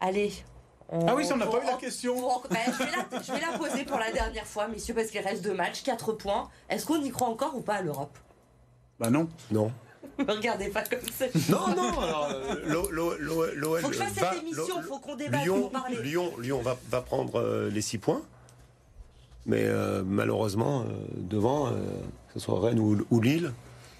Allez. 0.00 0.32
on- 0.88 1.06
Ah 1.08 1.14
oui, 1.14 1.26
ça, 1.26 1.34
on 1.34 1.36
n'a 1.36 1.46
pas 1.46 1.60
eu 1.62 1.66
la 1.66 1.74
on- 1.74 1.76
question. 1.76 2.16
on- 2.16 2.40
ben, 2.48 2.58
je, 2.68 2.78
vais 2.84 2.90
la, 2.90 3.22
je 3.22 3.32
vais 3.32 3.40
la 3.52 3.58
poser 3.58 3.84
pour 3.84 3.98
la 3.98 4.10
dernière 4.12 4.46
fois, 4.46 4.66
messieurs, 4.68 4.94
parce 4.94 5.08
qu'il 5.08 5.20
reste 5.20 5.44
deux 5.44 5.52
matchs, 5.54 5.82
quatre 5.82 6.14
points. 6.14 6.48
Est-ce 6.70 6.86
qu'on 6.86 7.02
y 7.02 7.10
croit 7.10 7.28
encore 7.28 7.54
ou 7.54 7.60
pas 7.60 7.74
à 7.74 7.82
l'Europe? 7.82 8.16
Bah 8.98 9.10
non. 9.10 9.28
Non. 9.50 9.70
Me 10.18 10.32
regardez 10.32 10.68
pas 10.68 10.82
comme 10.84 11.00
ça. 11.16 11.26
Non, 11.50 11.74
non, 11.76 12.00
alors 12.00 12.28
euh, 12.30 12.54
l'O- 12.66 12.90
l'O- 12.90 13.14
l'O- 13.18 13.44
l'OL 13.54 13.80
Faut 13.80 13.88
que 13.88 13.94
je 13.94 13.98
fasse 14.00 14.12
va- 14.14 14.32
cette 14.32 14.42
émission, 14.42 14.82
faut 14.82 14.98
qu'on 14.98 15.16
débatte, 15.16 15.42
Lyon, 15.44 15.68
parler. 15.70 16.02
Lyon, 16.02 16.32
Lyon 16.38 16.60
va, 16.62 16.76
va 16.90 17.00
prendre 17.00 17.36
euh, 17.40 17.70
les 17.70 17.80
6 17.82 17.98
points. 17.98 18.22
Mais 19.46 19.62
euh, 19.64 20.02
malheureusement, 20.04 20.82
euh, 20.82 20.84
devant, 21.16 21.68
euh, 21.68 21.70
que 22.28 22.34
ce 22.34 22.40
soit 22.40 22.60
Rennes 22.60 22.78
ou, 22.78 22.98
ou 23.10 23.20
Lille, 23.20 23.52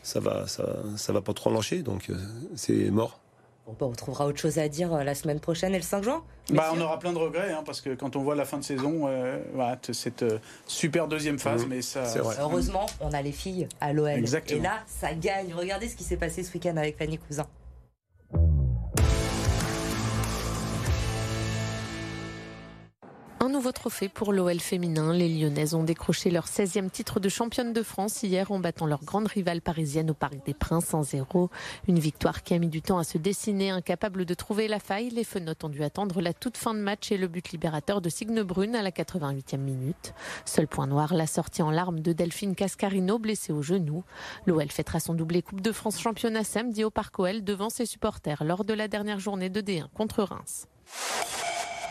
ça 0.03 0.21
va, 0.21 0.47
ça, 0.47 0.65
ça 0.97 1.13
va 1.13 1.21
pas 1.21 1.33
trop 1.33 1.53
lâcher, 1.53 1.83
donc 1.83 2.11
c'est 2.55 2.91
mort. 2.91 3.19
Bon, 3.69 3.75
bah, 3.79 3.87
on 3.87 3.95
trouvera 3.95 4.27
autre 4.27 4.41
chose 4.41 4.59
à 4.59 4.69
dire 4.69 4.95
euh, 4.95 5.05
la 5.05 5.15
semaine 5.15 5.41
prochaine 5.41 5.75
et 5.75 5.79
le 5.79 5.83
5 5.83 6.03
juin. 6.03 6.25
Bah, 6.51 6.73
on 6.75 6.81
aura 6.81 6.99
plein 6.99 7.13
de 7.13 7.19
regrets, 7.19 7.53
hein, 7.53 7.63
parce 7.67 7.83
que 7.83 7.95
quand 7.95 8.17
on 8.17 8.23
voit 8.23 8.35
la 8.35 8.47
fin 8.47 8.57
de 8.57 8.65
saison, 8.65 9.07
euh, 9.07 9.39
voilà, 9.53 9.79
cette 9.93 10.23
euh, 10.23 10.39
super 10.67 11.07
deuxième 11.07 11.39
phase, 11.39 11.67
mais 11.67 11.83
ça. 11.83 12.05
Heureusement, 12.41 12.87
on 13.01 13.13
a 13.13 13.21
les 13.21 13.33
filles 13.33 13.69
à 13.81 13.93
l'OL. 13.93 14.09
Exactement. 14.09 14.61
Et 14.61 14.63
là, 14.63 14.79
ça 14.87 15.13
gagne. 15.13 15.53
Regardez 15.55 15.89
ce 15.89 15.97
qui 15.97 16.05
s'est 16.05 16.17
passé 16.17 16.43
ce 16.43 16.55
week-end 16.55 16.79
avec 16.79 16.97
Fanny 16.97 17.19
Cousin. 17.19 17.47
Nouveau 23.49 23.73
trophée 23.73 24.11
pour 24.11 24.35
l'OL 24.35 24.61
féminin. 24.61 25.15
Les 25.15 25.27
Lyonnaises 25.27 25.75
ont 25.75 25.83
décroché 25.83 26.31
leur 26.31 26.45
16e 26.45 26.91
titre 26.91 27.19
de 27.19 27.31
championne 27.31 27.73
de 27.73 27.83
France 27.83 28.23
hier 28.23 28.53
en 28.53 28.59
battant 28.59 28.85
leur 28.85 29.03
grande 29.03 29.27
rivale 29.27 29.63
parisienne 29.63 30.11
au 30.11 30.15
Parc 30.15 30.45
des 30.45 30.53
Princes 30.53 30.93
en 30.93 31.03
0. 31.03 31.49
Une 31.89 31.99
victoire 31.99 32.43
qui 32.43 32.53
a 32.53 32.59
mis 32.59 32.69
du 32.69 32.83
temps 32.83 32.99
à 32.99 33.05
se 33.05 33.17
dessiner. 33.17 33.71
Incapable 33.71 34.27
de 34.27 34.35
trouver 34.35 34.69
la 34.69 34.79
faille, 34.79 35.09
les 35.09 35.25
Fenotes 35.25 35.65
ont 35.65 35.71
dû 35.71 35.83
attendre 35.83 36.21
la 36.21 36.35
toute 36.35 36.59
fin 36.59 36.75
de 36.75 36.81
match 36.81 37.11
et 37.11 37.17
le 37.17 37.27
but 37.27 37.51
libérateur 37.51 38.03
de 38.03 38.11
Signe 38.11 38.43
Brune 38.43 38.77
à 38.77 38.83
la 38.83 38.91
88e 38.91 39.57
minute. 39.57 40.13
Seul 40.45 40.69
point 40.69 40.87
noir, 40.87 41.15
la 41.15 41.27
sortie 41.27 41.63
en 41.63 41.71
larmes 41.71 42.01
de 42.01 42.13
Delphine 42.13 42.55
Cascarino 42.55 43.19
blessée 43.19 43.55
au 43.55 43.63
genou. 43.63 44.05
L'OL 44.45 44.69
fêtera 44.69 45.01
son 45.01 45.15
doublé 45.15 45.41
Coupe 45.41 45.63
de 45.63 45.73
France 45.73 45.99
championnat 45.99 46.45
samedi 46.45 46.85
au 46.85 46.91
Parc 46.91 47.19
OL 47.19 47.43
devant 47.43 47.71
ses 47.71 47.87
supporters 47.87 48.45
lors 48.45 48.67
de 48.67 48.75
la 48.75 48.89
dernière 48.89 49.21
journée 49.21 49.49
de 49.49 49.63
D1 49.63 49.89
contre 49.95 50.23
Reims. 50.23 50.67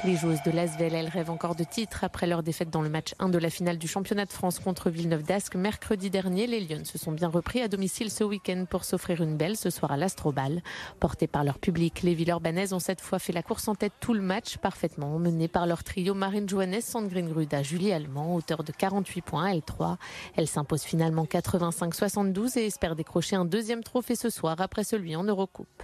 Les 0.03 0.15
joueuses 0.15 0.43
de 0.43 0.51
l'Asvel, 0.51 0.93
elles 0.93 1.10
rêvent 1.10 1.31
encore 1.31 1.55
de 1.55 1.63
titre. 1.63 2.03
Après 2.03 2.27
leur 2.27 2.43
défaite 2.43 2.69
dans 2.69 2.83
le 2.83 2.89
match 2.89 3.15
1 3.17 3.29
de 3.29 3.39
la 3.39 3.49
finale 3.49 3.79
du 3.79 3.88
championnat 3.88 4.25
de 4.25 4.31
France 4.31 4.60
contre 4.60 4.91
Villeneuve 4.91 5.23
d'Ascq 5.23 5.55
mercredi 5.55 6.12
dernier, 6.12 6.45
les 6.45 6.60
Lyonnes 6.60 6.86
se 6.86 6.99
sont 6.99 7.12
bien 7.12 7.27
repris 7.27 7.62
à 7.62 7.67
domicile 7.67 8.12
ce 8.12 8.23
week-end 8.23 8.65
pour 8.69 8.83
s'offrir 8.83 9.21
une 9.21 9.38
belle 9.38 9.57
ce 9.57 9.71
soir 9.71 9.91
à 9.91 9.97
l'Astrobal. 9.97 10.62
Portés 10.99 11.25
par 11.25 11.43
leur 11.43 11.57
public, 11.57 12.03
les 12.03 12.13
Villeurbanaises 12.13 12.73
ont 12.73 12.79
cette 12.79 13.01
fois 13.01 13.17
fait 13.17 13.33
la 13.33 13.41
course 13.41 13.67
en 13.67 13.73
tête 13.73 13.93
tout 13.99 14.13
le 14.13 14.21
match, 14.21 14.57
parfaitement 14.57 15.17
menées 15.17 15.47
par 15.47 15.65
leur 15.65 15.83
trio 15.83 16.13
Marine 16.13 16.47
Johannes, 16.47 16.81
Sandrine 16.81 17.29
Gruda, 17.29 17.63
Julie 17.63 17.91
Allemand, 17.91 18.36
auteur 18.36 18.63
de 18.63 18.71
48 18.71 19.21
points, 19.23 19.51
L3. 19.51 19.97
Elles 20.36 20.47
s'imposent 20.47 20.83
finalement 20.83 21.25
85-72 21.25 22.60
et 22.60 22.67
espèrent 22.67 22.95
décrocher 22.95 23.36
un 23.36 23.45
deuxième 23.45 23.83
trophée 23.83 24.15
ce 24.15 24.29
soir 24.29 24.62
après 24.62 24.83
celui 24.83 25.15
en 25.15 25.23
Eurocoupe. 25.23 25.83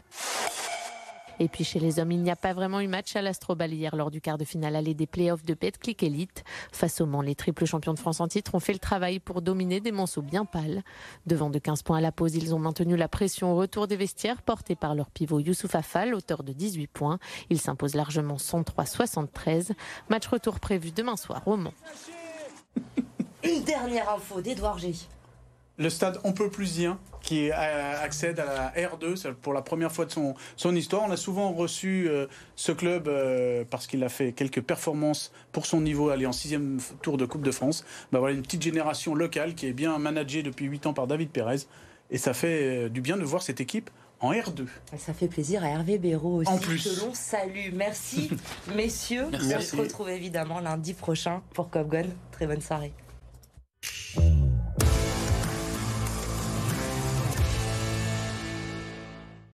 Et 1.39 1.47
puis 1.47 1.63
chez 1.63 1.79
les 1.79 1.99
hommes, 1.99 2.11
il 2.11 2.21
n'y 2.21 2.29
a 2.31 2.35
pas 2.35 2.53
vraiment 2.53 2.79
eu 2.79 2.87
match 2.87 3.15
à 3.15 3.21
l'Astrobal 3.21 3.73
hier 3.73 3.95
lors 3.95 4.11
du 4.11 4.21
quart 4.21 4.37
de 4.37 4.45
finale 4.45 4.75
aller 4.75 4.93
des 4.93 5.07
playoffs 5.07 5.43
de 5.43 5.53
Betclic 5.53 6.03
Elite. 6.03 6.43
Face 6.71 7.01
au 7.01 7.05
Mans, 7.05 7.21
les 7.21 7.35
triples 7.35 7.65
champions 7.65 7.93
de 7.93 7.99
France 7.99 8.19
en 8.19 8.27
titre 8.27 8.55
ont 8.55 8.59
fait 8.59 8.73
le 8.73 8.79
travail 8.79 9.19
pour 9.19 9.41
dominer 9.41 9.79
des 9.79 9.91
monceaux 9.91 10.21
bien 10.21 10.45
pâles. 10.45 10.83
Devant 11.25 11.49
de 11.49 11.59
15 11.59 11.81
points 11.83 11.97
à 11.97 12.01
la 12.01 12.11
pause, 12.11 12.35
ils 12.35 12.53
ont 12.53 12.59
maintenu 12.59 12.95
la 12.95 13.07
pression 13.07 13.53
au 13.53 13.55
retour 13.55 13.87
des 13.87 13.95
vestiaires 13.95 14.41
portés 14.41 14.75
par 14.75 14.95
leur 14.95 15.09
pivot 15.09 15.39
Youssouf 15.39 15.75
Afal, 15.75 16.13
auteur 16.13 16.43
de 16.43 16.53
18 16.53 16.87
points. 16.87 17.19
Il 17.49 17.59
s'impose 17.59 17.95
largement 17.95 18.37
103-73. 18.37 19.71
Match 20.09 20.27
retour 20.27 20.59
prévu 20.59 20.91
demain 20.91 21.17
soir 21.17 21.41
au 21.47 21.57
Mans. 21.57 21.73
Une 23.43 23.63
dernière 23.63 24.09
info 24.09 24.41
d'Edouard 24.41 24.79
G. 24.79 24.93
Le 25.77 25.89
stade 25.89 26.19
On 26.23 26.33
peut 26.33 26.49
plusien 26.49 26.99
qui 27.21 27.49
euh, 27.49 28.03
accède 28.03 28.39
à 28.39 28.45
la 28.75 28.89
R2 28.89 29.15
c'est 29.15 29.33
pour 29.33 29.53
la 29.53 29.61
première 29.61 29.91
fois 29.91 30.05
de 30.05 30.11
son, 30.11 30.35
son 30.55 30.75
histoire. 30.75 31.03
On 31.07 31.11
a 31.11 31.17
souvent 31.17 31.51
reçu 31.51 32.07
euh, 32.07 32.27
ce 32.55 32.71
club 32.71 33.07
euh, 33.07 33.63
parce 33.69 33.87
qu'il 33.87 34.03
a 34.03 34.09
fait 34.09 34.33
quelques 34.33 34.61
performances 34.61 35.31
pour 35.51 35.65
son 35.65 35.81
niveau, 35.81 36.09
aller 36.09 36.25
en 36.25 36.31
sixième 36.31 36.79
tour 37.01 37.17
de 37.17 37.25
Coupe 37.25 37.43
de 37.43 37.51
France. 37.51 37.85
Bah 38.11 38.19
voilà 38.19 38.35
une 38.35 38.43
petite 38.43 38.61
génération 38.61 39.15
locale 39.15 39.55
qui 39.55 39.67
est 39.67 39.73
bien 39.73 39.97
managée 39.97 40.43
depuis 40.43 40.65
8 40.65 40.87
ans 40.87 40.93
par 40.93 41.07
David 41.07 41.29
Pérez. 41.29 41.65
Et 42.11 42.17
ça 42.19 42.33
fait 42.33 42.85
euh, 42.85 42.89
du 42.89 43.01
bien 43.01 43.17
de 43.17 43.23
voir 43.23 43.41
cette 43.41 43.59
équipe 43.59 43.89
en 44.19 44.31
R2. 44.31 44.67
Ça 44.97 45.13
fait 45.13 45.27
plaisir 45.27 45.63
à 45.63 45.69
Hervé 45.69 45.97
Béraud 45.97 46.41
aussi. 46.41 46.51
En 46.51 46.57
plus. 46.59 46.83
Que 46.83 47.05
l'on 47.05 47.13
salue. 47.13 47.73
Merci, 47.73 48.29
messieurs. 48.75 49.27
Merci. 49.31 49.55
On 49.55 49.61
se 49.61 49.75
retrouve 49.77 50.09
évidemment 50.09 50.59
lundi 50.59 50.93
prochain 50.93 51.41
pour 51.53 51.69
Cop 51.71 51.89
Gun. 51.89 52.05
Très 52.31 52.45
bonne 52.45 52.61
soirée. 52.61 52.93